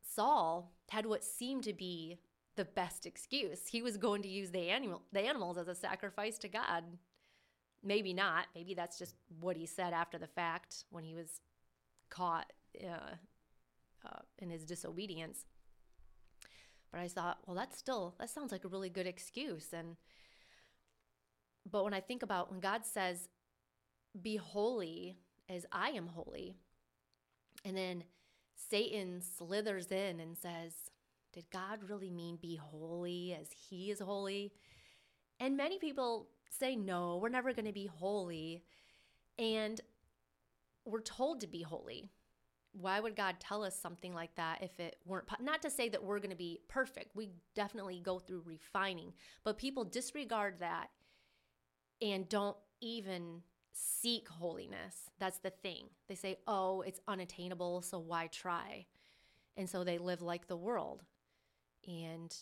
Saul 0.00 0.70
had 0.90 1.06
what 1.06 1.24
seemed 1.24 1.64
to 1.64 1.72
be 1.72 2.18
the 2.54 2.64
best 2.64 3.04
excuse. 3.04 3.66
He 3.66 3.82
was 3.82 3.96
going 3.96 4.22
to 4.22 4.28
use 4.28 4.52
the 4.52 4.70
animal 4.70 5.02
the 5.12 5.20
animals 5.20 5.58
as 5.58 5.66
a 5.66 5.74
sacrifice 5.74 6.38
to 6.38 6.48
God. 6.48 6.84
Maybe 7.86 8.12
not. 8.12 8.46
Maybe 8.54 8.74
that's 8.74 8.98
just 8.98 9.14
what 9.40 9.56
he 9.56 9.66
said 9.66 9.92
after 9.92 10.18
the 10.18 10.26
fact 10.26 10.84
when 10.90 11.04
he 11.04 11.14
was 11.14 11.40
caught 12.10 12.52
uh, 12.82 13.14
uh, 14.04 14.20
in 14.38 14.50
his 14.50 14.64
disobedience. 14.64 15.44
But 16.90 17.00
I 17.00 17.08
thought, 17.08 17.38
well, 17.46 17.56
that's 17.56 17.78
still 17.78 18.14
that 18.18 18.30
sounds 18.30 18.52
like 18.52 18.64
a 18.64 18.68
really 18.68 18.90
good 18.90 19.06
excuse. 19.06 19.68
And 19.72 19.96
but 21.70 21.84
when 21.84 21.94
I 21.94 22.00
think 22.00 22.22
about 22.22 22.50
when 22.50 22.60
God 22.60 22.84
says, 22.84 23.28
"Be 24.20 24.36
holy 24.36 25.16
as 25.48 25.64
I 25.70 25.90
am 25.90 26.08
holy," 26.08 26.56
and 27.64 27.76
then 27.76 28.04
Satan 28.56 29.20
slithers 29.20 29.92
in 29.92 30.20
and 30.20 30.36
says, 30.36 30.72
Did 31.32 31.50
God 31.50 31.80
really 31.88 32.10
mean 32.10 32.36
be 32.36 32.56
holy 32.56 33.36
as 33.38 33.48
he 33.68 33.90
is 33.90 34.00
holy? 34.00 34.52
And 35.38 35.56
many 35.56 35.78
people 35.78 36.28
say, 36.50 36.76
No, 36.76 37.18
we're 37.20 37.28
never 37.28 37.52
going 37.52 37.66
to 37.66 37.72
be 37.72 37.86
holy. 37.86 38.62
And 39.38 39.80
we're 40.84 41.00
told 41.00 41.40
to 41.40 41.46
be 41.46 41.62
holy. 41.62 42.10
Why 42.72 43.00
would 43.00 43.16
God 43.16 43.36
tell 43.40 43.64
us 43.64 43.78
something 43.78 44.14
like 44.14 44.34
that 44.36 44.62
if 44.62 44.78
it 44.78 44.96
weren't? 45.06 45.26
Not 45.40 45.62
to 45.62 45.70
say 45.70 45.88
that 45.88 46.04
we're 46.04 46.18
going 46.18 46.30
to 46.30 46.36
be 46.36 46.60
perfect. 46.68 47.16
We 47.16 47.30
definitely 47.54 48.00
go 48.00 48.18
through 48.18 48.42
refining, 48.44 49.14
but 49.44 49.58
people 49.58 49.84
disregard 49.84 50.60
that 50.60 50.88
and 52.02 52.28
don't 52.28 52.56
even 52.82 53.42
seek 53.72 54.28
holiness. 54.28 55.10
That's 55.18 55.38
the 55.38 55.50
thing. 55.50 55.88
They 56.08 56.14
say, 56.14 56.36
oh, 56.46 56.82
it's 56.82 57.00
unattainable, 57.08 57.82
so 57.82 57.98
why 57.98 58.26
try? 58.28 58.86
And 59.56 59.68
so 59.68 59.84
they 59.84 59.98
live 59.98 60.22
like 60.22 60.46
the 60.46 60.56
world. 60.56 61.02
And 61.86 62.34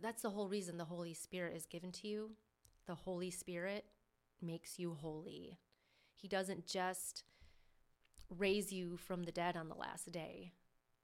that's 0.00 0.22
the 0.22 0.30
whole 0.30 0.48
reason 0.48 0.78
the 0.78 0.84
Holy 0.84 1.14
Spirit 1.14 1.56
is 1.56 1.66
given 1.66 1.92
to 1.92 2.08
you. 2.08 2.30
The 2.88 2.94
Holy 2.94 3.30
Spirit 3.30 3.84
makes 4.40 4.78
you 4.78 4.96
holy. 4.98 5.58
He 6.16 6.26
doesn't 6.26 6.66
just 6.66 7.22
raise 8.30 8.72
you 8.72 8.96
from 8.96 9.24
the 9.24 9.30
dead 9.30 9.58
on 9.58 9.68
the 9.68 9.74
last 9.74 10.10
day. 10.10 10.52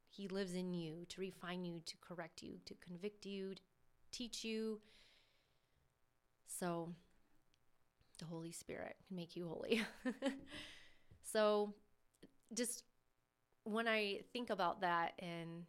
He 0.08 0.26
lives 0.26 0.54
in 0.54 0.72
you 0.72 1.04
to 1.10 1.20
refine 1.20 1.62
you, 1.62 1.82
to 1.84 1.94
correct 2.00 2.42
you, 2.42 2.54
to 2.64 2.74
convict 2.74 3.26
you, 3.26 3.54
to 3.54 3.60
teach 4.10 4.44
you. 4.44 4.80
So 6.46 6.94
the 8.18 8.24
Holy 8.24 8.52
Spirit 8.52 8.96
can 9.06 9.16
make 9.16 9.36
you 9.36 9.46
holy. 9.46 9.82
so 11.22 11.74
just 12.54 12.84
when 13.64 13.86
I 13.86 14.20
think 14.32 14.48
about 14.48 14.80
that 14.80 15.12
and 15.18 15.64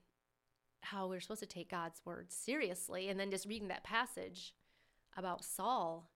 how 0.80 1.08
we're 1.08 1.20
supposed 1.20 1.42
to 1.42 1.46
take 1.46 1.70
God's 1.70 2.00
word 2.06 2.32
seriously, 2.32 3.10
and 3.10 3.20
then 3.20 3.32
just 3.32 3.46
reading 3.46 3.68
that 3.68 3.84
passage 3.84 4.54
about 5.16 5.44
Saul, 5.44 6.10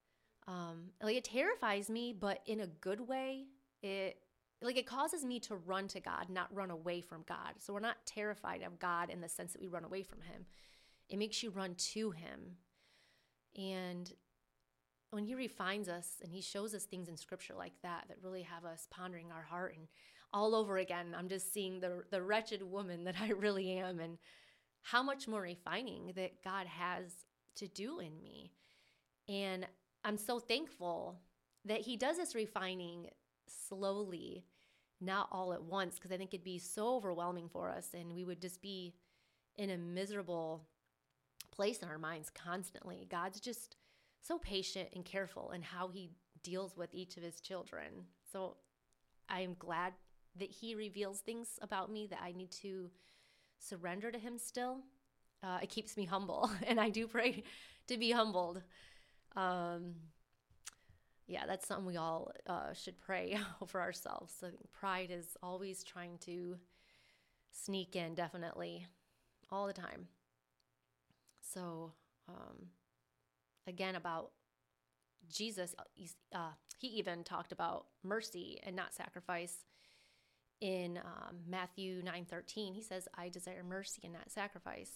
um, 0.47 0.91
like 1.01 1.15
it 1.15 1.23
terrifies 1.23 1.89
me, 1.89 2.13
but 2.17 2.41
in 2.45 2.61
a 2.61 2.67
good 2.67 3.01
way. 3.07 3.45
It 3.81 4.17
like 4.61 4.77
it 4.77 4.85
causes 4.85 5.23
me 5.23 5.39
to 5.41 5.55
run 5.55 5.87
to 5.89 6.01
God, 6.01 6.29
not 6.29 6.53
run 6.53 6.69
away 6.69 7.01
from 7.01 7.23
God. 7.27 7.55
So 7.59 7.73
we're 7.73 7.79
not 7.79 8.05
terrified 8.05 8.61
of 8.61 8.79
God 8.79 9.09
in 9.09 9.21
the 9.21 9.29
sense 9.29 9.53
that 9.53 9.61
we 9.61 9.67
run 9.67 9.85
away 9.85 10.03
from 10.03 10.21
Him. 10.21 10.45
It 11.09 11.17
makes 11.17 11.41
you 11.41 11.49
run 11.49 11.75
to 11.75 12.11
Him, 12.11 12.57
and 13.57 14.11
when 15.11 15.23
he 15.23 15.35
refines 15.35 15.89
us 15.89 16.17
and 16.23 16.31
he 16.31 16.41
shows 16.41 16.73
us 16.73 16.83
things 16.83 17.07
in 17.07 17.17
scripture 17.17 17.55
like 17.57 17.73
that 17.81 18.05
that 18.07 18.17
really 18.21 18.43
have 18.43 18.65
us 18.65 18.87
pondering 18.91 19.31
our 19.31 19.41
heart 19.41 19.75
and 19.77 19.87
all 20.33 20.55
over 20.55 20.77
again 20.77 21.15
i'm 21.17 21.27
just 21.27 21.53
seeing 21.53 21.79
the 21.79 22.03
the 22.11 22.21
wretched 22.21 22.61
woman 22.63 23.03
that 23.03 23.15
i 23.21 23.29
really 23.29 23.71
am 23.77 23.99
and 23.99 24.17
how 24.81 25.03
much 25.03 25.27
more 25.27 25.41
refining 25.41 26.11
that 26.15 26.43
god 26.43 26.67
has 26.67 27.25
to 27.55 27.67
do 27.67 27.99
in 27.99 28.21
me 28.21 28.51
and 29.29 29.65
i'm 30.03 30.17
so 30.17 30.39
thankful 30.39 31.19
that 31.65 31.81
he 31.81 31.95
does 31.95 32.17
this 32.17 32.35
refining 32.35 33.07
slowly 33.47 34.43
not 34.99 35.29
all 35.31 35.53
at 35.53 35.63
once 35.63 35.95
because 35.95 36.11
i 36.11 36.17
think 36.17 36.33
it'd 36.33 36.43
be 36.43 36.59
so 36.59 36.95
overwhelming 36.95 37.47
for 37.47 37.69
us 37.69 37.89
and 37.93 38.13
we 38.13 38.25
would 38.25 38.41
just 38.41 38.61
be 38.61 38.93
in 39.57 39.69
a 39.69 39.77
miserable 39.77 40.67
place 41.51 41.79
in 41.79 41.87
our 41.89 41.97
minds 41.97 42.29
constantly 42.29 43.07
god's 43.09 43.39
just 43.39 43.77
so 44.21 44.37
patient 44.37 44.89
and 44.95 45.05
careful 45.05 45.51
in 45.51 45.61
how 45.61 45.87
he 45.87 46.11
deals 46.43 46.75
with 46.77 46.93
each 46.93 47.17
of 47.17 47.23
his 47.23 47.41
children. 47.41 48.05
So 48.31 48.57
I 49.27 49.41
am 49.41 49.55
glad 49.59 49.93
that 50.37 50.49
he 50.49 50.75
reveals 50.75 51.19
things 51.19 51.59
about 51.61 51.91
me 51.91 52.07
that 52.07 52.19
I 52.23 52.31
need 52.31 52.51
to 52.63 52.89
surrender 53.59 54.11
to 54.11 54.19
him 54.19 54.37
still. 54.37 54.79
Uh, 55.41 55.59
it 55.61 55.69
keeps 55.69 55.97
me 55.97 56.05
humble, 56.05 56.51
and 56.67 56.79
I 56.79 56.89
do 56.89 57.07
pray 57.07 57.43
to 57.87 57.97
be 57.97 58.11
humbled. 58.11 58.61
Um, 59.35 59.95
yeah, 61.27 61.45
that's 61.45 61.67
something 61.67 61.85
we 61.85 61.97
all 61.97 62.31
uh, 62.47 62.73
should 62.73 62.99
pray 62.99 63.37
for 63.67 63.81
ourselves. 63.81 64.43
Pride 64.71 65.11
is 65.11 65.37
always 65.43 65.83
trying 65.83 66.17
to 66.25 66.57
sneak 67.51 67.95
in, 67.95 68.15
definitely, 68.15 68.87
all 69.51 69.67
the 69.67 69.73
time. 69.73 70.07
So, 71.41 71.93
um, 72.27 72.67
again 73.69 73.95
about 73.95 74.31
Jesus. 75.31 75.75
Uh, 75.79 76.37
uh, 76.37 76.51
he 76.77 76.87
even 76.87 77.23
talked 77.23 77.51
about 77.51 77.85
mercy 78.03 78.59
and 78.63 78.75
not 78.75 78.93
sacrifice. 78.93 79.65
In 80.61 80.97
um, 80.97 81.37
Matthew 81.47 82.01
nine 82.03 82.25
thirteen, 82.25 82.73
he 82.73 82.81
says, 82.81 83.07
"I 83.17 83.29
desire 83.29 83.63
mercy 83.63 84.01
and 84.03 84.11
not 84.11 84.29
sacrifice." 84.29 84.91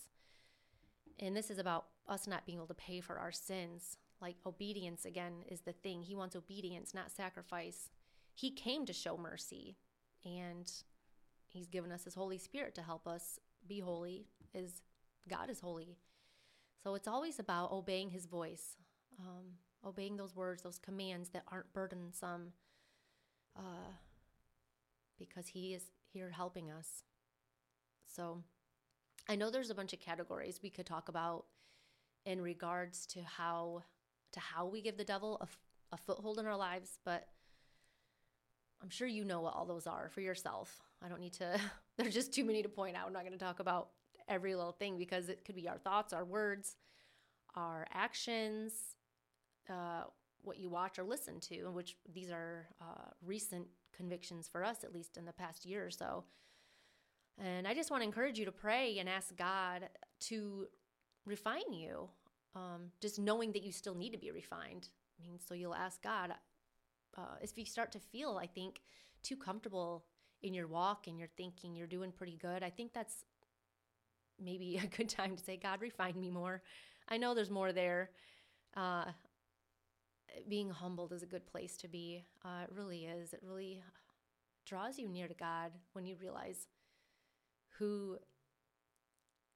And 1.20 1.38
this 1.38 1.50
is 1.50 1.58
about 1.58 1.86
us 2.08 2.28
not 2.28 2.46
being 2.46 2.58
able 2.58 2.68
to 2.68 2.74
pay 2.74 3.00
for 3.00 3.18
our 3.18 3.32
sins. 3.32 3.98
Like 4.24 4.38
obedience 4.46 5.04
again 5.04 5.44
is 5.50 5.62
the 5.62 5.74
thing. 5.74 6.02
He 6.02 6.16
wants 6.16 6.36
obedience, 6.36 6.94
not 6.94 7.12
sacrifice. 7.12 7.90
He 8.34 8.52
came 8.52 8.86
to 8.86 8.94
show 8.94 9.18
mercy, 9.18 9.76
and 10.24 10.72
He's 11.46 11.68
given 11.68 11.92
us 11.92 12.06
His 12.06 12.16
Holy 12.16 12.38
Spirit 12.38 12.74
to 12.76 12.82
help 12.82 13.06
us 13.06 13.38
be 13.68 13.82
holy, 13.82 14.28
as 14.56 14.82
God 15.30 15.50
is 15.50 15.60
holy. 15.60 15.98
So 16.82 16.96
it's 16.96 17.08
always 17.08 17.38
about 17.38 17.72
obeying 17.72 18.10
his 18.10 18.26
voice, 18.26 18.78
um, 19.20 19.58
obeying 19.86 20.18
those 20.18 20.36
words, 20.36 20.64
those 20.64 20.80
commands 20.80 21.30
that 21.30 21.44
aren't 21.52 21.72
burdensome, 21.74 22.54
uh, 23.58 23.92
because 25.18 25.48
he 25.48 25.74
is 25.74 25.84
here 26.12 26.30
helping 26.30 26.72
us. 26.72 27.04
So 28.08 28.44
I 29.30 29.36
know 29.36 29.50
there's 29.50 29.70
a 29.70 29.76
bunch 29.76 29.94
of 29.94 30.00
categories 30.00 30.60
we 30.64 30.70
could 30.70 30.86
talk 30.86 31.10
about 31.10 31.46
in 32.26 32.42
regards 32.42 33.06
to 33.08 33.22
how 33.22 33.84
to 34.34 34.40
how 34.40 34.66
we 34.66 34.82
give 34.82 34.98
the 34.98 35.04
devil 35.04 35.38
a, 35.42 35.48
a 35.94 35.98
foothold 35.98 36.40
in 36.40 36.46
our 36.46 36.58
lives, 36.58 37.00
but 37.06 37.28
I'm 38.82 38.90
sure 38.90 39.08
you 39.08 39.24
know 39.24 39.42
what 39.42 39.56
all 39.56 39.66
those 39.66 39.88
are 39.88 40.10
for 40.10 40.22
yourself. 40.22 40.82
I 41.04 41.08
don't 41.08 41.22
need 41.22 41.34
to, 41.34 41.60
there's 41.98 42.14
just 42.14 42.34
too 42.34 42.44
many 42.44 42.62
to 42.64 42.70
point 42.70 42.96
out. 42.96 43.08
I'm 43.08 43.14
not 43.14 43.24
going 43.24 43.38
to 43.38 43.44
talk 43.44 43.60
about 43.60 43.90
every 44.28 44.56
little 44.56 44.72
thing 44.72 44.98
because 44.98 45.30
it 45.30 45.46
could 45.46 45.56
be 45.56 45.68
our 45.68 45.78
thoughts, 45.78 46.14
our 46.14 46.26
words, 46.26 46.76
our 47.56 47.88
actions, 47.94 48.74
uh, 49.70 50.04
what 50.42 50.60
you 50.60 50.70
watch 50.70 51.00
or 51.00 51.04
listen 51.04 51.40
to, 51.40 51.70
which 51.72 51.96
these 52.14 52.30
are 52.30 52.68
uh, 52.82 53.10
recent 53.26 53.66
convictions 53.96 54.48
for 54.48 54.64
us, 54.64 54.84
at 54.84 54.94
least 54.94 55.18
in 55.18 55.26
the 55.26 55.32
past 55.32 55.66
year 55.66 55.86
or 55.86 55.92
so. 55.92 56.26
And 57.38 57.68
I 57.68 57.74
just 57.74 57.90
want 57.90 58.02
to 58.02 58.06
encourage 58.06 58.38
you 58.38 58.46
to 58.46 58.52
pray 58.52 59.00
and 59.00 59.08
ask 59.08 59.36
God 59.36 59.88
to 60.22 60.68
refine 61.26 61.72
you, 61.72 62.10
um, 62.56 62.92
just 63.02 63.20
knowing 63.20 63.52
that 63.54 63.64
you 63.64 63.72
still 63.72 63.96
need 63.96 64.12
to 64.12 64.18
be 64.18 64.32
refined. 64.32 64.90
I 65.20 65.26
mean, 65.26 65.40
so 65.40 65.54
you'll 65.54 65.76
ask 65.76 66.02
God, 66.02 66.34
uh, 67.18 67.36
if 67.42 67.58
you 67.58 67.66
start 67.66 67.92
to 67.94 68.00
feel, 68.00 68.38
I 68.42 68.48
think, 68.48 68.82
too 69.22 69.36
comfortable 69.36 70.06
in 70.42 70.54
your 70.54 70.68
walk 70.68 71.08
and 71.08 71.18
you're 71.18 71.30
thinking 71.38 71.76
you're 71.76 71.88
doing 71.88 72.12
pretty 72.12 72.38
good, 72.38 72.64
I 72.64 72.70
think 72.70 72.94
that's 72.94 73.26
maybe 74.44 74.78
a 74.84 74.98
good 74.98 75.10
time 75.10 75.36
to 75.36 75.44
say, 75.44 75.58
God, 75.58 75.82
refine 75.82 76.20
me 76.20 76.30
more. 76.30 76.62
I 77.10 77.18
know 77.18 77.34
there's 77.34 77.50
more 77.50 77.72
there. 77.72 78.12
Uh, 78.76 79.06
being 80.50 80.70
humbled 80.70 81.12
is 81.14 81.22
a 81.22 81.28
good 81.28 81.46
place 81.46 81.78
to 81.78 81.88
be. 81.88 82.24
Uh, 82.44 82.64
it 82.64 82.70
really 82.76 83.06
is. 83.06 83.34
It 83.34 83.42
really 83.44 83.84
draws 84.66 84.98
you 84.98 85.08
near 85.08 85.28
to 85.28 85.34
God 85.34 85.72
when 85.94 86.06
you 86.06 86.16
realize 86.20 86.68
who 87.78 88.18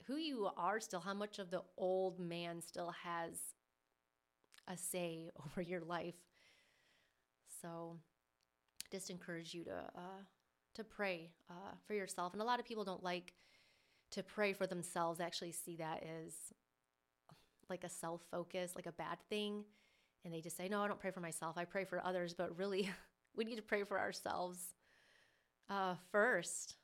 who 0.08 0.16
you 0.16 0.50
are 0.58 0.80
still, 0.80 1.02
how 1.02 1.14
much 1.14 1.38
of 1.38 1.52
the 1.52 1.62
old 1.78 2.20
man 2.20 2.62
still 2.62 2.94
has 3.04 3.40
a 4.68 4.78
say 4.78 5.30
over 5.46 5.62
your 5.62 5.82
life. 5.82 6.16
So, 7.62 7.98
just 8.92 9.10
encourage 9.10 9.54
you 9.54 9.66
to 9.66 9.76
uh, 9.76 10.22
to 10.76 10.84
pray 10.84 11.32
uh, 11.50 11.74
for 11.86 11.94
yourself. 11.94 12.34
And 12.34 12.42
a 12.42 12.46
lot 12.46 12.60
of 12.60 12.66
people 12.66 12.86
don't 12.86 13.04
like 13.04 13.34
to 14.12 14.24
pray 14.24 14.54
for 14.54 14.66
themselves. 14.66 15.20
actually 15.20 15.52
see 15.52 15.76
that 15.78 16.04
as 16.04 16.34
like 17.70 17.84
a 17.84 17.90
self 17.90 18.22
focus, 18.32 18.74
like 18.76 18.86
a 18.86 18.92
bad 18.92 19.18
thing. 19.30 19.66
And 20.24 20.34
they 20.34 20.42
just 20.42 20.58
say, 20.58 20.70
No, 20.70 20.82
I 20.82 20.88
don't 20.88 21.00
pray 21.00 21.12
for 21.12 21.20
myself. 21.20 21.58
I 21.58 21.66
pray 21.66 21.84
for 21.84 22.06
others. 22.06 22.34
But 22.34 22.58
really, 22.58 22.90
we 23.36 23.44
need 23.44 23.58
to 23.58 23.62
pray 23.62 23.84
for 23.84 24.00
ourselves 24.00 24.74
uh, 25.70 25.96
first. 26.12 26.76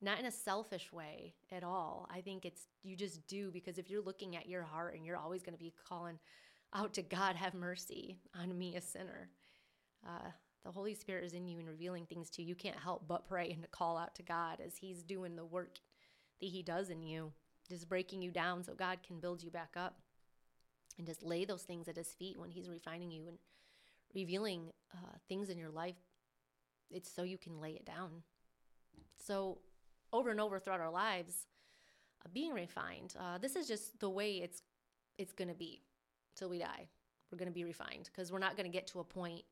Not 0.00 0.20
in 0.20 0.26
a 0.26 0.30
selfish 0.30 0.92
way 0.92 1.34
at 1.50 1.64
all. 1.64 2.08
I 2.10 2.20
think 2.20 2.44
it's 2.44 2.68
you 2.82 2.94
just 2.94 3.26
do 3.26 3.50
because 3.50 3.78
if 3.78 3.90
you're 3.90 4.02
looking 4.02 4.36
at 4.36 4.48
your 4.48 4.62
heart 4.62 4.94
and 4.94 5.04
you're 5.04 5.16
always 5.16 5.42
going 5.42 5.54
to 5.54 5.58
be 5.58 5.74
calling 5.88 6.18
out 6.72 6.94
to 6.94 7.02
God, 7.02 7.34
have 7.36 7.54
mercy 7.54 8.20
on 8.40 8.56
me, 8.56 8.76
a 8.76 8.80
sinner. 8.80 9.30
Uh, 10.06 10.30
the 10.64 10.70
Holy 10.70 10.94
Spirit 10.94 11.24
is 11.24 11.32
in 11.32 11.48
you 11.48 11.58
and 11.58 11.68
revealing 11.68 12.06
things 12.06 12.30
to 12.30 12.42
you. 12.42 12.48
You 12.48 12.54
can't 12.54 12.78
help 12.78 13.08
but 13.08 13.28
pray 13.28 13.50
and 13.50 13.68
call 13.70 13.96
out 13.96 14.14
to 14.16 14.22
God 14.22 14.58
as 14.64 14.76
He's 14.76 15.02
doing 15.02 15.34
the 15.34 15.44
work 15.44 15.78
that 16.40 16.46
He 16.46 16.62
does 16.62 16.90
in 16.90 17.02
you, 17.02 17.32
just 17.68 17.88
breaking 17.88 18.22
you 18.22 18.30
down 18.30 18.62
so 18.62 18.74
God 18.74 18.98
can 19.06 19.18
build 19.18 19.42
you 19.42 19.50
back 19.50 19.74
up. 19.76 19.96
And 20.96 21.06
just 21.06 21.22
lay 21.22 21.44
those 21.44 21.62
things 21.62 21.88
at 21.88 21.96
His 21.96 22.08
feet 22.08 22.38
when 22.38 22.50
He's 22.50 22.68
refining 22.68 23.10
you 23.10 23.28
and 23.28 23.38
revealing 24.14 24.72
uh, 24.92 25.16
things 25.28 25.48
in 25.48 25.58
your 25.58 25.70
life. 25.70 25.96
It's 26.90 27.10
so 27.10 27.22
you 27.22 27.38
can 27.38 27.60
lay 27.60 27.70
it 27.70 27.84
down. 27.84 28.22
So 29.16 29.58
over 30.12 30.30
and 30.30 30.40
over 30.40 30.58
throughout 30.58 30.80
our 30.80 30.90
lives 30.90 31.46
uh, 32.24 32.28
being 32.32 32.52
refined. 32.52 33.14
Uh, 33.18 33.38
this 33.38 33.56
is 33.56 33.66
just 33.68 33.98
the 34.00 34.10
way 34.10 34.36
it's 34.36 34.62
it's 35.18 35.32
going 35.32 35.48
to 35.48 35.54
be 35.54 35.82
till 36.36 36.48
we 36.48 36.58
die. 36.58 36.88
We're 37.30 37.38
going 37.38 37.48
to 37.48 37.54
be 37.54 37.64
refined 37.64 38.08
because 38.10 38.32
we're 38.32 38.38
not 38.38 38.56
going 38.56 38.70
to 38.70 38.72
get 38.72 38.86
to 38.88 39.00
a 39.00 39.04
point. 39.04 39.42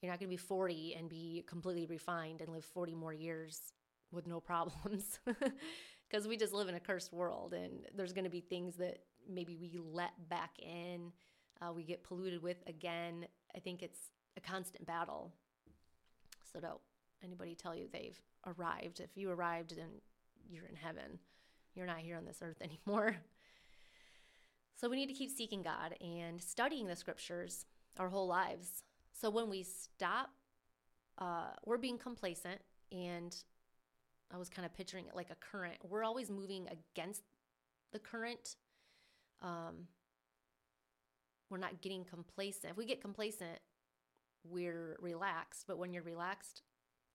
You're 0.00 0.10
not 0.10 0.18
going 0.18 0.28
to 0.28 0.32
be 0.32 0.36
40 0.36 0.96
and 0.98 1.08
be 1.08 1.44
completely 1.46 1.86
refined 1.86 2.40
and 2.40 2.52
live 2.52 2.64
40 2.64 2.94
more 2.94 3.12
years 3.12 3.72
with 4.10 4.26
no 4.26 4.40
problems 4.50 5.20
because 5.24 6.26
we 6.26 6.36
just 6.36 6.52
live 6.52 6.68
in 6.68 6.74
a 6.74 6.80
cursed 6.80 7.12
world 7.12 7.54
and 7.54 7.86
there's 7.94 8.12
going 8.12 8.24
to 8.24 8.30
be 8.30 8.40
things 8.40 8.76
that 8.76 8.98
maybe 9.28 9.56
we 9.56 9.78
let 9.92 10.10
back 10.28 10.50
in, 10.58 11.12
uh, 11.62 11.72
we 11.72 11.84
get 11.84 12.02
polluted 12.02 12.42
with 12.42 12.56
again. 12.66 13.26
I 13.54 13.60
think 13.60 13.82
it's 13.82 14.10
a 14.36 14.40
constant 14.40 14.86
battle. 14.86 15.32
So 16.52 16.60
don't 16.60 16.80
anybody 17.22 17.54
tell 17.54 17.74
you 17.74 17.88
they've 17.92 18.20
arrived. 18.46 19.00
If 19.00 19.16
you 19.16 19.30
arrived, 19.30 19.76
then 19.76 19.88
you're 20.48 20.66
in 20.66 20.76
heaven. 20.76 21.18
You're 21.74 21.86
not 21.86 21.98
here 21.98 22.16
on 22.16 22.24
this 22.24 22.40
earth 22.42 22.60
anymore. 22.86 23.16
So 24.76 24.88
we 24.88 24.96
need 24.96 25.08
to 25.08 25.14
keep 25.14 25.30
seeking 25.30 25.62
God 25.62 25.94
and 26.00 26.40
studying 26.40 26.86
the 26.86 26.96
scriptures 26.96 27.66
our 27.98 28.08
whole 28.08 28.26
lives. 28.26 28.82
So 29.12 29.28
when 29.28 29.50
we 29.50 29.62
stop, 29.62 30.30
uh, 31.18 31.50
we're 31.66 31.76
being 31.76 31.98
complacent, 31.98 32.60
and 32.90 33.36
I 34.32 34.38
was 34.38 34.48
kind 34.48 34.64
of 34.64 34.72
picturing 34.74 35.06
it 35.06 35.14
like 35.14 35.30
a 35.30 35.34
current. 35.34 35.76
We're 35.86 36.04
always 36.04 36.30
moving 36.30 36.66
against 36.68 37.22
the 37.92 37.98
current. 37.98 38.56
Um, 39.42 39.88
we're 41.50 41.58
not 41.58 41.82
getting 41.82 42.04
complacent. 42.04 42.70
If 42.70 42.76
we 42.76 42.86
get 42.86 43.02
complacent, 43.02 43.58
we're 44.44 44.96
relaxed. 45.00 45.64
But 45.66 45.78
when 45.78 45.92
you're 45.92 46.02
relaxed, 46.02 46.62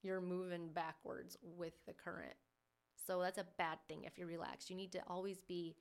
you're 0.05 0.21
moving 0.21 0.69
backwards 0.69 1.37
with 1.41 1.73
the 1.85 1.93
current. 1.93 2.35
So 3.05 3.19
that's 3.21 3.37
a 3.37 3.45
bad 3.57 3.79
thing 3.87 4.03
if 4.03 4.17
you're 4.17 4.27
relaxed. 4.27 4.69
You 4.69 4.75
need 4.75 4.91
to 4.93 5.01
always 5.07 5.41
be 5.41 5.75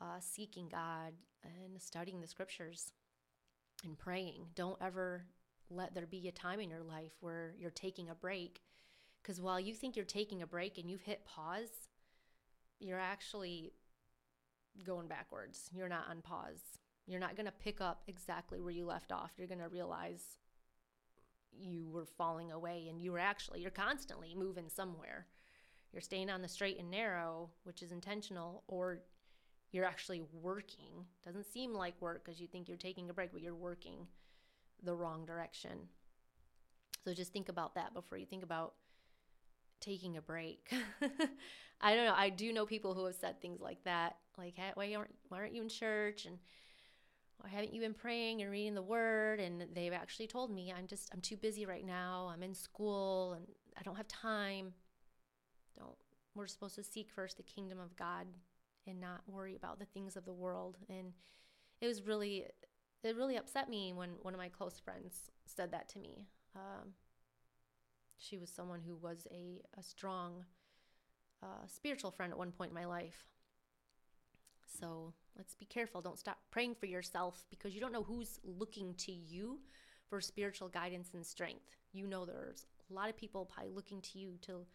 uh, 0.00 0.20
seeking 0.20 0.68
God 0.68 1.12
and 1.44 1.80
studying 1.80 2.20
the 2.20 2.26
scriptures 2.26 2.92
and 3.84 3.98
praying. 3.98 4.46
Don't 4.54 4.78
ever 4.80 5.24
let 5.70 5.94
there 5.94 6.06
be 6.06 6.28
a 6.28 6.32
time 6.32 6.60
in 6.60 6.70
your 6.70 6.82
life 6.82 7.12
where 7.20 7.54
you're 7.58 7.70
taking 7.70 8.08
a 8.08 8.14
break. 8.14 8.62
Because 9.22 9.40
while 9.40 9.60
you 9.60 9.74
think 9.74 9.96
you're 9.96 10.04
taking 10.04 10.42
a 10.42 10.46
break 10.46 10.78
and 10.78 10.90
you've 10.90 11.02
hit 11.02 11.24
pause, 11.24 11.88
you're 12.80 12.98
actually 12.98 13.72
going 14.84 15.06
backwards. 15.06 15.70
You're 15.72 15.88
not 15.88 16.06
on 16.10 16.22
pause. 16.22 16.60
You're 17.06 17.20
not 17.20 17.36
going 17.36 17.46
to 17.46 17.52
pick 17.52 17.80
up 17.80 18.02
exactly 18.06 18.60
where 18.60 18.72
you 18.72 18.84
left 18.84 19.12
off. 19.12 19.32
You're 19.36 19.48
going 19.48 19.60
to 19.60 19.68
realize 19.68 20.22
you 21.58 21.88
were 21.90 22.06
falling 22.06 22.52
away 22.52 22.86
and 22.88 23.00
you 23.00 23.12
were 23.12 23.18
actually 23.18 23.60
you're 23.60 23.70
constantly 23.70 24.34
moving 24.34 24.68
somewhere. 24.68 25.26
You're 25.92 26.00
staying 26.02 26.30
on 26.30 26.42
the 26.42 26.48
straight 26.48 26.78
and 26.78 26.90
narrow 26.90 27.50
which 27.64 27.82
is 27.82 27.92
intentional 27.92 28.64
or 28.66 29.00
you're 29.70 29.84
actually 29.84 30.22
working. 30.32 31.06
Doesn't 31.24 31.46
seem 31.46 31.72
like 31.72 32.00
work 32.00 32.24
because 32.24 32.40
you 32.40 32.46
think 32.46 32.68
you're 32.68 32.76
taking 32.76 33.10
a 33.10 33.14
break 33.14 33.32
but 33.32 33.42
you're 33.42 33.54
working 33.54 34.06
the 34.82 34.94
wrong 34.94 35.24
direction. 35.24 35.88
So 37.04 37.14
just 37.14 37.32
think 37.32 37.48
about 37.48 37.74
that 37.74 37.94
before 37.94 38.18
you 38.18 38.26
think 38.26 38.42
about 38.42 38.74
taking 39.80 40.16
a 40.16 40.22
break. 40.22 40.72
I 41.80 41.96
don't 41.96 42.06
know. 42.06 42.14
I 42.16 42.30
do 42.30 42.52
know 42.52 42.64
people 42.64 42.94
who 42.94 43.04
have 43.06 43.16
said 43.16 43.40
things 43.40 43.60
like 43.60 43.82
that 43.84 44.16
like 44.38 44.54
hey, 44.56 44.70
why 44.74 44.94
aren't 44.94 45.14
why 45.28 45.38
aren't 45.38 45.54
you 45.54 45.62
in 45.62 45.68
church? 45.68 46.26
And 46.26 46.38
haven't 47.48 47.72
you 47.72 47.80
been 47.80 47.94
praying 47.94 48.42
and 48.42 48.50
reading 48.50 48.74
the 48.74 48.82
word? 48.82 49.40
And 49.40 49.66
they've 49.74 49.92
actually 49.92 50.26
told 50.26 50.50
me, 50.50 50.72
I'm 50.76 50.86
just, 50.86 51.08
I'm 51.12 51.20
too 51.20 51.36
busy 51.36 51.66
right 51.66 51.84
now. 51.84 52.30
I'm 52.32 52.42
in 52.42 52.54
school 52.54 53.34
and 53.34 53.46
I 53.78 53.82
don't 53.82 53.96
have 53.96 54.08
time. 54.08 54.72
Don't, 55.78 55.96
we're 56.34 56.46
supposed 56.46 56.74
to 56.76 56.82
seek 56.82 57.10
first 57.10 57.36
the 57.36 57.42
kingdom 57.42 57.78
of 57.78 57.96
God 57.96 58.26
and 58.86 59.00
not 59.00 59.22
worry 59.26 59.56
about 59.56 59.78
the 59.78 59.84
things 59.86 60.16
of 60.16 60.24
the 60.24 60.32
world. 60.32 60.76
And 60.88 61.12
it 61.80 61.86
was 61.86 62.02
really, 62.02 62.46
it 63.02 63.16
really 63.16 63.36
upset 63.36 63.68
me 63.68 63.92
when 63.92 64.10
one 64.22 64.34
of 64.34 64.38
my 64.38 64.48
close 64.48 64.78
friends 64.78 65.30
said 65.46 65.72
that 65.72 65.88
to 65.90 65.98
me. 65.98 66.26
Um, 66.54 66.94
she 68.18 68.38
was 68.38 68.50
someone 68.50 68.80
who 68.86 68.96
was 68.96 69.26
a, 69.32 69.62
a 69.78 69.82
strong 69.82 70.44
uh, 71.42 71.66
spiritual 71.66 72.10
friend 72.10 72.32
at 72.32 72.38
one 72.38 72.52
point 72.52 72.70
in 72.70 72.74
my 72.74 72.84
life. 72.84 73.24
So 74.80 75.12
let's 75.36 75.54
be 75.54 75.64
careful. 75.64 76.00
Don't 76.00 76.18
stop 76.18 76.38
praying 76.50 76.74
for 76.74 76.86
yourself 76.86 77.44
because 77.50 77.74
you 77.74 77.80
don't 77.80 77.92
know 77.92 78.02
who's 78.02 78.38
looking 78.44 78.94
to 78.94 79.12
you 79.12 79.60
for 80.08 80.20
spiritual 80.20 80.68
guidance 80.68 81.14
and 81.14 81.24
strength. 81.24 81.76
You 81.92 82.06
know, 82.06 82.24
there's 82.24 82.66
a 82.90 82.94
lot 82.94 83.08
of 83.08 83.16
people 83.16 83.46
probably 83.46 83.72
looking 83.72 84.00
to 84.02 84.18
you 84.18 84.38
to 84.42 84.66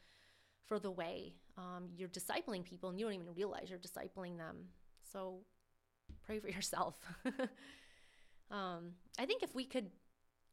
for 0.65 0.79
the 0.79 0.91
way. 0.91 1.33
Um, 1.57 1.89
you're 1.95 2.09
discipling 2.09 2.63
people 2.63 2.89
and 2.89 2.99
you 2.99 3.05
don't 3.05 3.13
even 3.13 3.33
realize 3.33 3.69
you're 3.69 3.79
discipling 3.79 4.37
them. 4.37 4.57
So 5.11 5.39
pray 6.25 6.39
for 6.39 6.49
yourself. 6.57 6.95
um, 8.51 8.91
I 9.17 9.25
think 9.25 9.43
if 9.43 9.55
we 9.55 9.65
could 9.65 9.91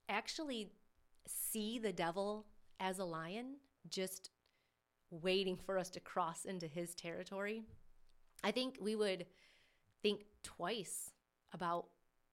actually 0.09 0.71
see 1.27 1.79
the 1.79 1.93
devil 1.93 2.47
as 2.81 2.99
a 2.99 3.05
lion, 3.05 3.57
just 3.89 4.31
waiting 5.11 5.57
for 5.57 5.79
us 5.79 5.91
to 5.91 6.01
cross 6.01 6.45
into 6.45 6.67
his 6.67 6.95
territory, 6.95 7.63
I 8.43 8.51
think 8.51 8.79
we 8.81 8.95
would 8.95 9.27
think 10.05 10.21
twice 10.43 11.11
about 11.55 11.87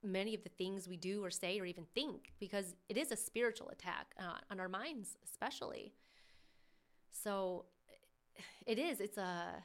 many 0.04 0.36
of 0.36 0.44
the 0.44 0.50
things 0.50 0.88
we 0.88 0.98
do 0.98 1.24
or 1.24 1.32
say 1.32 1.60
or 1.60 1.66
even 1.66 1.86
think 1.96 2.34
because 2.40 2.76
it 2.90 2.98
is 2.98 3.12
a 3.12 3.16
spiritual 3.16 3.70
attack 3.70 4.14
uh, 4.20 4.38
on 4.52 4.60
our 4.60 4.68
minds, 4.68 5.18
especially. 5.24 5.94
So 7.12 7.66
it 8.68 8.78
is. 8.78 9.00
It's 9.00 9.18
a 9.18 9.64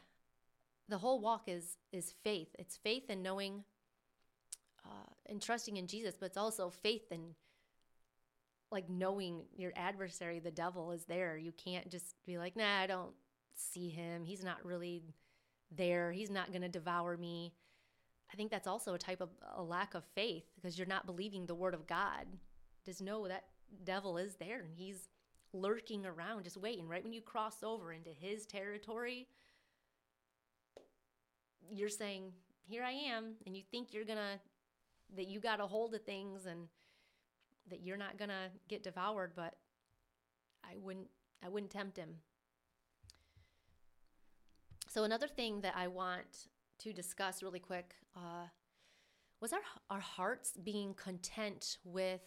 the 0.89 0.99
whole 0.99 1.21
walk 1.21 1.49
is 1.49 1.79
is 1.93 2.15
faith. 2.23 2.49
It's 2.59 2.77
faith 2.77 3.11
in 3.11 3.23
knowing 3.23 3.65
uh, 4.85 5.11
and 5.27 5.43
trusting 5.43 5.77
in 5.77 5.87
Jesus, 5.89 6.15
but 6.19 6.27
it's 6.27 6.37
also 6.37 6.71
faith 6.71 7.11
in 7.11 7.35
like 8.71 8.89
knowing 8.89 9.43
your 9.57 9.73
adversary, 9.75 10.39
the 10.39 10.51
devil, 10.51 10.93
is 10.93 11.05
there. 11.05 11.37
You 11.37 11.53
can't 11.53 11.89
just 11.91 12.15
be 12.25 12.39
like, 12.39 12.57
nah, 12.57 12.81
I 12.81 12.87
don't 12.87 13.13
see 13.55 13.89
him. 13.89 14.25
He's 14.25 14.45
not 14.45 14.65
really 14.65 15.03
there. 15.71 16.13
He's 16.13 16.31
not 16.31 16.51
going 16.51 16.63
to 16.63 16.69
devour 16.69 17.17
me. 17.17 17.53
I 18.33 18.37
think 18.37 18.51
that's 18.51 18.67
also 18.67 18.95
a 18.95 18.99
type 18.99 19.21
of 19.21 19.31
a 19.55 19.63
lack 19.63 19.95
of 19.95 20.05
faith 20.15 20.45
because 20.57 20.79
you're 20.79 20.87
not 20.87 21.07
believing 21.07 21.47
the 21.47 21.55
word 21.55 21.75
of 21.75 21.87
God. 21.87 22.27
Just 22.85 23.01
know 23.01 23.29
that 23.29 23.45
devil 23.85 24.19
is 24.19 24.37
there 24.37 24.61
and 24.61 24.75
he's 24.75 25.09
lurking 25.53 26.05
around, 26.05 26.45
just 26.45 26.57
waiting. 26.57 26.89
Right 26.89 27.03
when 27.03 27.13
you 27.13 27.21
cross 27.21 27.63
over 27.63 27.93
into 27.93 28.11
his 28.11 28.47
territory, 28.47 29.27
you're 31.71 31.89
saying, 31.89 32.33
Here 32.67 32.83
I 32.83 32.93
am. 32.93 33.35
And 33.47 33.57
you 33.57 33.63
think 33.71 33.93
you're 33.93 34.05
going 34.05 34.19
to, 34.19 34.41
that 35.17 35.29
you 35.29 35.41
got 35.41 35.61
a 35.61 35.67
hold 35.67 35.95
of 35.95 36.03
things 36.03 36.47
and 36.47 36.69
that 37.71 37.81
you're 37.83 37.97
not 37.97 38.19
going 38.19 38.29
to 38.29 38.51
get 38.69 38.83
devoured, 38.83 39.33
but 39.35 39.55
I 40.65 40.77
wouldn't, 40.77 41.09
I 41.45 41.49
wouldn't 41.49 41.71
tempt 41.71 41.97
him. 41.97 42.17
So 44.89 45.05
another 45.05 45.29
thing 45.29 45.61
that 45.61 45.75
I 45.77 45.89
want 45.89 46.49
to 46.79 46.93
discuss 46.93 47.43
really 47.43 47.59
quick 47.59 47.95
uh, 48.17 48.49
was 49.41 49.53
our 49.53 49.61
our 49.91 50.01
hearts 50.01 50.53
being 50.63 50.95
content 50.95 51.79
with 51.85 52.23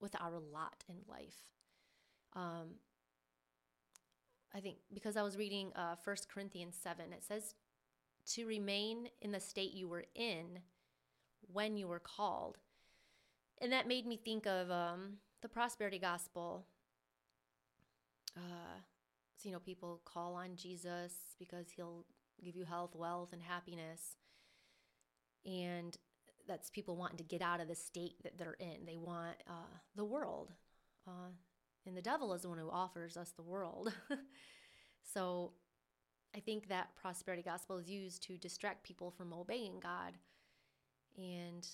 with 0.00 0.14
our 0.20 0.38
lot 0.52 0.84
in 0.88 0.96
life. 1.08 1.36
Um, 2.34 2.76
I 4.54 4.60
think 4.60 4.76
because 4.92 5.16
I 5.16 5.22
was 5.22 5.36
reading 5.36 5.72
uh, 5.74 5.96
1 6.02 6.16
Corinthians 6.32 6.76
7, 6.80 7.12
it 7.12 7.24
says 7.24 7.54
to 8.32 8.46
remain 8.46 9.08
in 9.20 9.32
the 9.32 9.40
state 9.40 9.72
you 9.72 9.88
were 9.88 10.04
in 10.14 10.60
when 11.52 11.76
you 11.76 11.88
were 11.88 11.98
called. 11.98 12.58
And 13.60 13.72
that 13.72 13.88
made 13.88 14.06
me 14.06 14.16
think 14.16 14.46
of 14.46 14.70
um, 14.70 15.14
the 15.42 15.48
prosperity 15.48 15.98
gospel. 15.98 16.66
Uh, 18.36 18.80
so, 19.36 19.48
you 19.48 19.52
know, 19.52 19.60
people 19.60 20.00
call 20.04 20.34
on 20.34 20.56
Jesus 20.56 21.12
because 21.38 21.66
he'll 21.74 22.04
give 22.42 22.56
you 22.56 22.64
health, 22.64 22.94
wealth, 22.94 23.32
and 23.32 23.42
happiness. 23.42 24.16
And 25.44 25.96
that's 26.46 26.70
people 26.70 26.96
wanting 26.96 27.18
to 27.18 27.24
get 27.24 27.42
out 27.42 27.60
of 27.60 27.68
the 27.68 27.74
state 27.74 28.22
that 28.22 28.38
they're 28.38 28.56
in. 28.58 28.86
They 28.86 28.96
want 28.96 29.36
uh, 29.48 29.78
the 29.96 30.04
world. 30.04 30.52
Uh, 31.06 31.32
and 31.86 31.96
the 31.96 32.02
devil 32.02 32.32
is 32.32 32.42
the 32.42 32.48
one 32.48 32.58
who 32.58 32.70
offers 32.70 33.16
us 33.16 33.30
the 33.30 33.42
world. 33.42 33.92
so 35.14 35.52
I 36.34 36.40
think 36.40 36.68
that 36.68 36.88
prosperity 36.96 37.42
gospel 37.42 37.78
is 37.78 37.88
used 37.88 38.22
to 38.24 38.36
distract 38.36 38.84
people 38.84 39.10
from 39.10 39.32
obeying 39.32 39.80
God. 39.80 40.14
And 41.16 41.66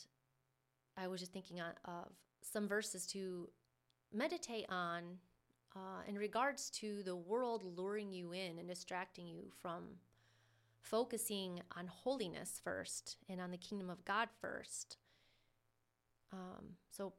I 0.97 1.09
was 1.09 1.21
just 1.21 1.33
thinking 1.33 1.61
of 1.61 2.07
some 2.43 2.69
verses 2.69 3.07
to 3.09 3.49
meditate 4.13 4.67
on 4.69 5.03
uh, 5.77 6.03
in 6.09 6.17
regards 6.17 6.69
to 6.71 7.03
the 7.05 7.15
world 7.15 7.63
luring 7.77 8.13
you 8.13 8.33
in 8.33 8.59
and 8.59 8.69
distracting 8.69 9.27
you 9.27 9.51
from 9.63 9.85
focusing 10.81 11.61
on 11.77 11.87
holiness 11.87 12.61
first 12.63 13.17
and 13.29 13.41
on 13.41 13.51
the 13.51 13.59
kingdom 13.59 13.91
of 13.91 14.05
God 14.05 14.29
first. 14.41 14.97
Um, 16.33 16.77
so 16.91 17.13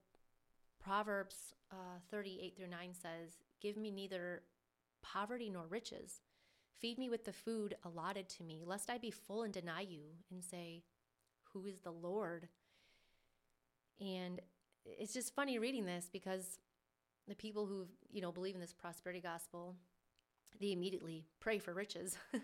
Proverbs 0.84 1.54
uh, 1.72 2.00
38 2.10 2.56
through 2.58 2.68
9 2.68 2.94
says, 2.94 3.38
Give 3.62 3.78
me 3.78 3.92
neither 3.92 4.44
poverty 5.04 5.50
nor 5.50 5.68
riches. 5.68 6.22
Feed 6.80 6.98
me 6.98 7.10
with 7.10 7.26
the 7.26 7.34
food 7.34 7.76
allotted 7.86 8.28
to 8.30 8.44
me, 8.44 8.64
lest 8.66 8.90
I 8.90 8.98
be 8.98 9.12
full 9.12 9.44
and 9.44 9.54
deny 9.54 9.82
you 9.82 10.02
and 10.32 10.44
say, 10.44 10.84
Who 11.54 11.66
is 11.66 11.80
the 11.80 11.92
Lord? 11.92 12.48
And 14.00 14.42
it's 14.86 15.14
just 15.14 15.36
funny 15.36 15.60
reading 15.60 15.86
this 15.86 16.10
because 16.12 16.58
the 17.28 17.36
people 17.36 17.68
who, 17.68 17.86
you 18.12 18.22
know, 18.22 18.32
believe 18.32 18.56
in 18.56 18.62
this 18.62 18.74
prosperity 18.74 19.22
gospel, 19.22 19.76
they 20.60 20.72
immediately 20.72 21.26
pray 21.40 21.60
for 21.60 21.74
riches. 21.74 22.18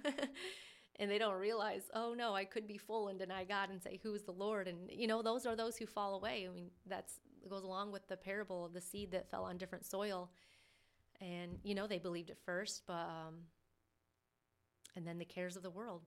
and 0.99 1.09
they 1.11 1.17
don't 1.17 1.35
realize, 1.35 1.83
oh 1.93 2.13
no, 2.17 2.33
I 2.33 2.45
could 2.45 2.67
be 2.67 2.77
full 2.77 3.09
and 3.09 3.19
deny 3.19 3.43
God 3.43 3.69
and 3.69 3.81
say, 3.81 3.99
Who 4.03 4.13
is 4.13 4.23
the 4.23 4.31
Lord? 4.31 4.67
And 4.67 4.89
you 4.91 5.07
know, 5.07 5.21
those 5.21 5.45
are 5.45 5.55
those 5.55 5.77
who 5.77 5.85
fall 5.85 6.15
away. 6.15 6.47
I 6.49 6.53
mean, 6.53 6.69
that's 6.85 7.19
goes 7.49 7.63
along 7.63 7.91
with 7.91 8.05
the 8.07 8.17
parable 8.17 8.65
of 8.65 8.73
the 8.73 8.81
seed 8.81 9.11
that 9.11 9.29
fell 9.29 9.45
on 9.45 9.57
different 9.57 9.85
soil. 9.85 10.29
And 11.21 11.59
you 11.63 11.75
know, 11.75 11.87
they 11.87 11.97
believed 11.97 12.29
at 12.29 12.37
first, 12.45 12.83
but 12.85 12.93
um, 12.93 13.35
and 14.95 15.07
then 15.07 15.17
the 15.17 15.25
cares 15.25 15.55
of 15.55 15.63
the 15.63 15.69
world 15.69 16.01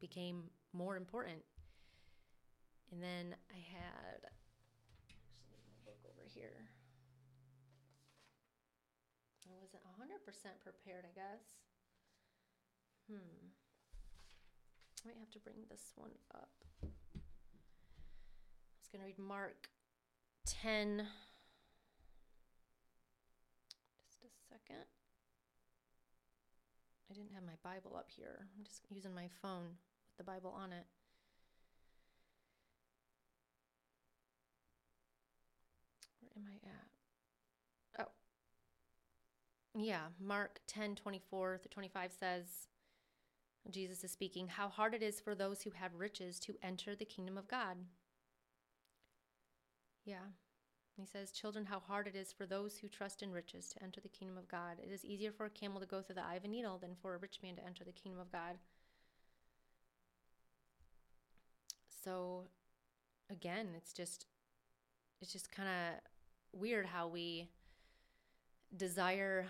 became 0.00 0.44
more 0.72 0.96
important. 0.96 1.42
And 2.92 3.02
then 3.02 3.34
I 3.50 3.56
had 3.56 4.20
my 5.50 5.72
book 5.84 5.98
over 6.04 6.28
here. 6.34 6.68
I 9.48 9.54
wasn't 9.60 9.82
100% 9.84 10.62
prepared, 10.62 11.04
I 11.04 11.12
guess. 11.14 11.44
Hmm. 13.10 13.52
I 15.04 15.08
might 15.08 15.18
have 15.18 15.30
to 15.30 15.40
bring 15.40 15.56
this 15.68 15.92
one 15.96 16.10
up. 16.34 16.50
I 16.82 16.86
was 18.80 18.88
going 18.92 19.00
to 19.00 19.06
read 19.06 19.18
Mark 19.18 19.68
10. 20.46 21.06
Just 24.08 24.24
a 24.24 24.28
second. 24.48 24.84
I 27.10 27.14
didn't 27.14 27.32
have 27.34 27.42
my 27.42 27.58
Bible 27.64 27.96
up 27.96 28.10
here. 28.14 28.46
I'm 28.56 28.64
just 28.64 28.82
using 28.90 29.14
my 29.14 29.28
phone 29.40 29.64
with 29.66 30.18
the 30.18 30.24
Bible 30.24 30.54
on 30.56 30.72
it. 30.72 30.86
Where 36.20 36.30
am 36.36 36.48
I 36.48 36.54
at? 36.68 38.06
Oh. 38.06 38.12
Yeah, 39.74 40.06
Mark 40.20 40.60
10 40.68 40.94
24 40.94 41.58
to 41.62 41.68
25 41.68 42.12
says, 42.18 42.68
Jesus 43.70 44.02
is 44.02 44.10
speaking, 44.10 44.48
how 44.48 44.68
hard 44.68 44.94
it 44.94 45.02
is 45.02 45.20
for 45.20 45.34
those 45.34 45.62
who 45.62 45.70
have 45.70 45.94
riches 45.94 46.40
to 46.40 46.54
enter 46.62 46.94
the 46.94 47.04
kingdom 47.04 47.38
of 47.38 47.48
God. 47.48 47.76
Yeah. 50.04 50.32
He 50.96 51.06
says, 51.06 51.30
Children, 51.30 51.66
how 51.66 51.80
hard 51.80 52.06
it 52.06 52.16
is 52.16 52.32
for 52.32 52.44
those 52.44 52.78
who 52.78 52.88
trust 52.88 53.22
in 53.22 53.30
riches 53.30 53.68
to 53.68 53.82
enter 53.82 54.00
the 54.00 54.08
kingdom 54.08 54.36
of 54.36 54.48
God. 54.48 54.78
It 54.82 54.92
is 54.92 55.04
easier 55.04 55.32
for 55.32 55.46
a 55.46 55.50
camel 55.50 55.80
to 55.80 55.86
go 55.86 56.02
through 56.02 56.16
the 56.16 56.24
eye 56.24 56.34
of 56.34 56.44
a 56.44 56.48
needle 56.48 56.78
than 56.78 56.96
for 57.00 57.14
a 57.14 57.18
rich 57.18 57.38
man 57.42 57.56
to 57.56 57.64
enter 57.64 57.84
the 57.84 57.92
kingdom 57.92 58.20
of 58.20 58.32
God. 58.32 58.58
So, 62.04 62.44
again, 63.30 63.68
it's 63.76 63.92
just, 63.92 64.26
it's 65.20 65.32
just 65.32 65.52
kind 65.52 65.68
of 65.68 66.60
weird 66.60 66.86
how 66.86 67.06
we 67.06 67.48
desire 68.76 69.46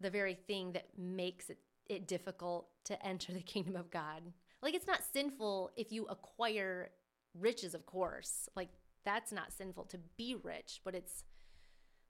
the 0.00 0.10
very 0.10 0.34
thing 0.34 0.72
that 0.72 0.86
makes 0.96 1.50
it 1.50 1.58
it 1.90 2.06
difficult 2.06 2.68
to 2.84 3.06
enter 3.06 3.32
the 3.32 3.40
kingdom 3.54 3.76
of 3.76 3.90
God. 3.90 4.22
Like 4.62 4.74
it's 4.74 4.86
not 4.86 5.00
sinful 5.12 5.70
if 5.76 5.90
you 5.90 6.06
acquire 6.06 6.90
riches, 7.38 7.74
of 7.74 7.86
course. 7.86 8.48
Like 8.56 8.68
that's 9.04 9.32
not 9.32 9.52
sinful 9.52 9.84
to 9.84 9.98
be 10.16 10.36
rich, 10.42 10.80
but 10.84 10.94
it's 10.94 11.24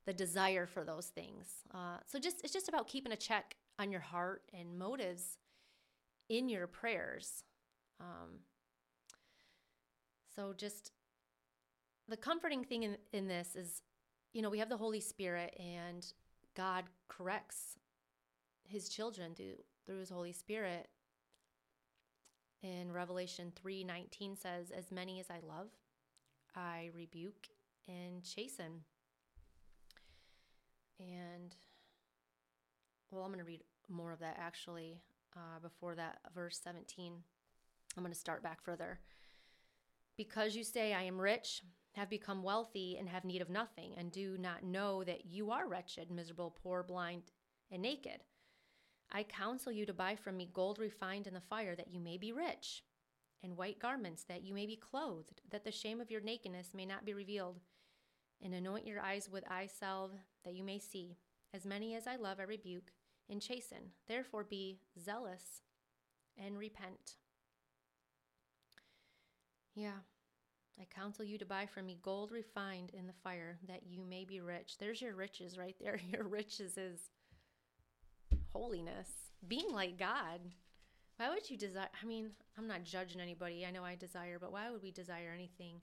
the 0.07 0.13
desire 0.13 0.67
for 0.67 0.85
those 0.85 1.07
things. 1.07 1.47
Uh, 1.73 1.99
so 2.07 2.19
just 2.19 2.43
it's 2.43 2.53
just 2.53 2.69
about 2.69 2.89
keeping 2.89 3.13
a 3.13 3.17
check 3.17 3.57
on 3.79 3.91
your 3.91 4.01
heart 4.01 4.43
and 4.53 4.79
motives 4.79 5.39
in 6.29 6.49
your 6.49 6.67
prayers. 6.67 7.45
Um, 8.01 8.41
so 10.35 10.53
just 10.57 10.93
the 12.09 12.17
comforting 12.17 12.65
thing 12.65 12.83
in, 12.83 12.97
in 13.13 13.29
this 13.29 13.55
is, 13.55 13.83
you 14.33 14.43
know, 14.43 14.51
we 14.51 14.59
have 14.59 14.69
the 14.69 14.77
Holy 14.77 15.01
Spirit 15.01 15.55
and 15.59 16.05
God 16.57 16.85
corrects 17.09 17.77
his 18.67 18.89
children 18.89 19.35
through 19.35 19.57
through 19.91 19.99
his 19.99 20.11
Holy 20.11 20.31
Spirit. 20.31 20.89
In 22.63 22.93
Revelation 22.93 23.51
3:19 23.51 24.37
says, 24.37 24.71
"As 24.71 24.93
many 24.93 25.19
as 25.19 25.29
I 25.29 25.41
love, 25.41 25.73
I 26.55 26.93
rebuke 26.95 27.49
and 27.89 28.23
chasten." 28.23 28.85
And 31.01 31.57
well, 33.11 33.25
I'm 33.25 33.31
going 33.33 33.39
to 33.41 33.45
read 33.45 33.65
more 33.89 34.13
of 34.13 34.21
that 34.21 34.39
actually 34.39 35.03
uh, 35.35 35.59
before 35.61 35.97
that 35.97 36.21
verse 36.33 36.61
17. 36.61 37.25
I'm 37.97 38.03
going 38.05 38.13
to 38.13 38.19
start 38.19 38.45
back 38.45 38.63
further. 38.63 39.01
Because 40.15 40.55
you 40.55 40.63
say, 40.63 40.95
I 40.95 41.03
am 41.03 41.21
rich, 41.21 41.65
have 41.95 42.09
become 42.09 42.45
wealthy, 42.45 42.97
and 42.97 43.09
have 43.09 43.25
need 43.25 43.43
of 43.43 43.51
nothing, 43.51 43.97
and 43.97 44.13
do 44.13 44.39
not 44.39 44.63
know 44.63 45.03
that 45.03 45.27
you 45.27 45.51
are 45.51 45.67
wretched, 45.67 46.13
miserable, 46.13 46.53
poor, 46.63 46.85
blind, 46.85 47.33
and 47.73 47.83
naked. 47.83 48.23
I 49.13 49.25
counsel 49.25 49.73
you 49.73 49.87
to 49.87 49.93
buy 49.93 50.15
from 50.15 50.37
me 50.37 50.49
gold 50.53 50.79
refined 50.79 51.27
in 51.27 51.35
the 51.35 51.41
fire, 51.41 51.75
that 51.75 51.93
you 51.93 52.01
may 52.01 52.17
be 52.17 52.33
rich, 52.33 52.83
and 53.43 53.57
white 53.57 53.79
garments, 53.79 54.25
that 54.25 54.43
you 54.45 54.55
may 54.55 54.67
be 54.67 54.77
clothed, 54.77 55.41
that 55.51 55.65
the 55.65 55.73
shame 55.73 56.01
of 56.01 56.11
your 56.11 56.21
nakedness 56.21 56.75
may 56.75 56.87
not 56.87 57.05
be 57.05 57.15
revealed. 57.15 57.61
And 58.43 58.55
anoint 58.55 58.87
your 58.87 59.01
eyes 59.01 59.29
with 59.31 59.51
eye 59.51 59.69
salve, 59.69 60.13
that 60.45 60.55
you 60.55 60.65
may 60.65 60.79
see. 60.79 61.17
As 61.53 61.67
many 61.67 61.95
as 61.95 62.07
I 62.07 62.17
love, 62.17 62.39
I 62.41 62.45
rebuke 62.45 62.93
and 63.29 63.43
chasten. 63.43 63.93
Therefore, 64.09 64.45
be 64.45 64.79
zealous 64.99 65.63
and 66.39 66.59
repent. 66.59 67.17
Yeah. 69.75 69.99
I 70.81 70.85
counsel 70.85 71.25
you 71.25 71.37
to 71.39 71.45
buy 71.45 71.67
from 71.67 71.87
me 71.87 71.99
gold 72.01 72.33
refined 72.33 72.91
in 72.95 73.07
the 73.07 73.13
fire, 73.25 73.59
that 73.69 73.83
you 73.87 74.03
may 74.03 74.25
be 74.25 74.41
rich. 74.41 74.79
There's 74.79 75.03
your 75.03 75.15
riches 75.15 75.59
right 75.59 75.77
there. 75.81 76.01
Your 76.13 76.25
riches 76.25 76.79
is 76.79 77.11
holiness, 78.53 79.09
being 79.47 79.73
like 79.73 79.99
God. 79.99 80.41
Why 81.17 81.29
would 81.29 81.51
you 81.51 81.57
desire? 81.57 81.89
I 82.03 82.07
mean, 82.07 82.31
I'm 82.57 82.67
not 82.67 82.85
judging 82.85 83.21
anybody. 83.21 83.67
I 83.67 83.71
know 83.71 83.85
I 83.85 83.95
desire, 83.95 84.39
but 84.41 84.53
why 84.53 84.71
would 84.71 84.83
we 84.83 84.91
desire 84.91 85.33
anything 85.35 85.81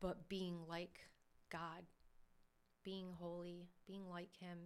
but 0.00 0.28
being 0.28 0.56
like 0.68 1.00
God, 1.50 1.84
being 2.84 3.08
holy, 3.18 3.68
being 3.86 4.08
like 4.10 4.36
Him? 4.40 4.58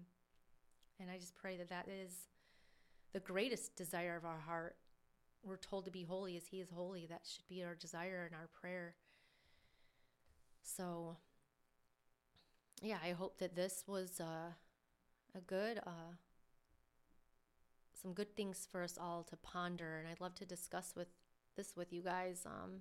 And 1.01 1.11
I 1.11 1.19
just 1.19 1.35
pray 1.35 1.57
that 1.57 1.71
that 1.71 1.89
is 1.89 2.13
the 3.13 3.21
greatest 3.21 3.77
desire 3.77 4.17
of 4.17 4.25
our 4.25 4.41
heart. 4.41 4.77
We're 5.43 5.57
told 5.57 5.85
to 5.85 5.91
be 5.91 6.05
holy 6.05 6.37
as 6.37 6.47
He 6.47 6.61
is 6.61 6.71
holy. 6.71 7.07
That 7.07 7.23
should 7.25 7.47
be 7.49 7.63
our 7.63 7.75
desire 7.75 8.25
and 8.25 8.35
our 8.35 8.49
prayer. 8.61 8.95
So, 10.63 11.19
yeah, 12.83 12.97
I 13.05 13.11
hope 13.11 13.39
that 13.39 13.55
this 13.55 13.85
was 13.87 14.21
uh, 14.21 14.53
a 15.37 15.41
good, 15.47 15.79
uh, 15.87 16.17
some 18.05 18.13
good 18.13 18.37
things 18.37 18.69
for 18.71 18.83
us 18.83 18.99
all 19.01 19.23
to 19.25 19.37
ponder. 19.37 19.97
And 19.99 20.07
I'd 20.07 20.21
love 20.21 20.35
to 20.37 20.45
discuss 20.45 20.93
with 20.95 21.09
this 21.57 21.75
with 21.75 21.91
you 21.93 22.03
guys 22.03 22.43
um, 22.45 22.81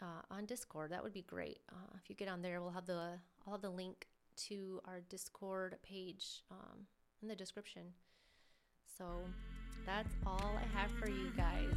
uh, 0.00 0.22
on 0.30 0.46
Discord. 0.46 0.92
That 0.92 1.02
would 1.02 1.12
be 1.12 1.22
great. 1.22 1.58
Uh, 1.70 1.96
if 2.00 2.08
you 2.08 2.14
get 2.14 2.28
on 2.28 2.42
there, 2.42 2.62
we'll 2.62 2.70
have 2.70 2.86
the 2.86 3.18
I'll 3.44 3.54
have 3.54 3.62
the 3.62 3.70
link 3.70 4.06
to 4.48 4.80
our 4.86 5.00
Discord 5.08 5.76
page 5.82 6.42
um, 6.50 6.86
in 7.22 7.28
the 7.28 7.34
description. 7.36 7.82
So 8.96 9.04
that's 9.84 10.14
all 10.24 10.56
I 10.56 10.78
have 10.78 10.90
for 10.92 11.08
you 11.08 11.32
guys. 11.36 11.74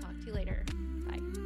Talk 0.00 0.18
to 0.20 0.26
you 0.26 0.32
later. 0.32 0.64
Bye. 1.06 1.45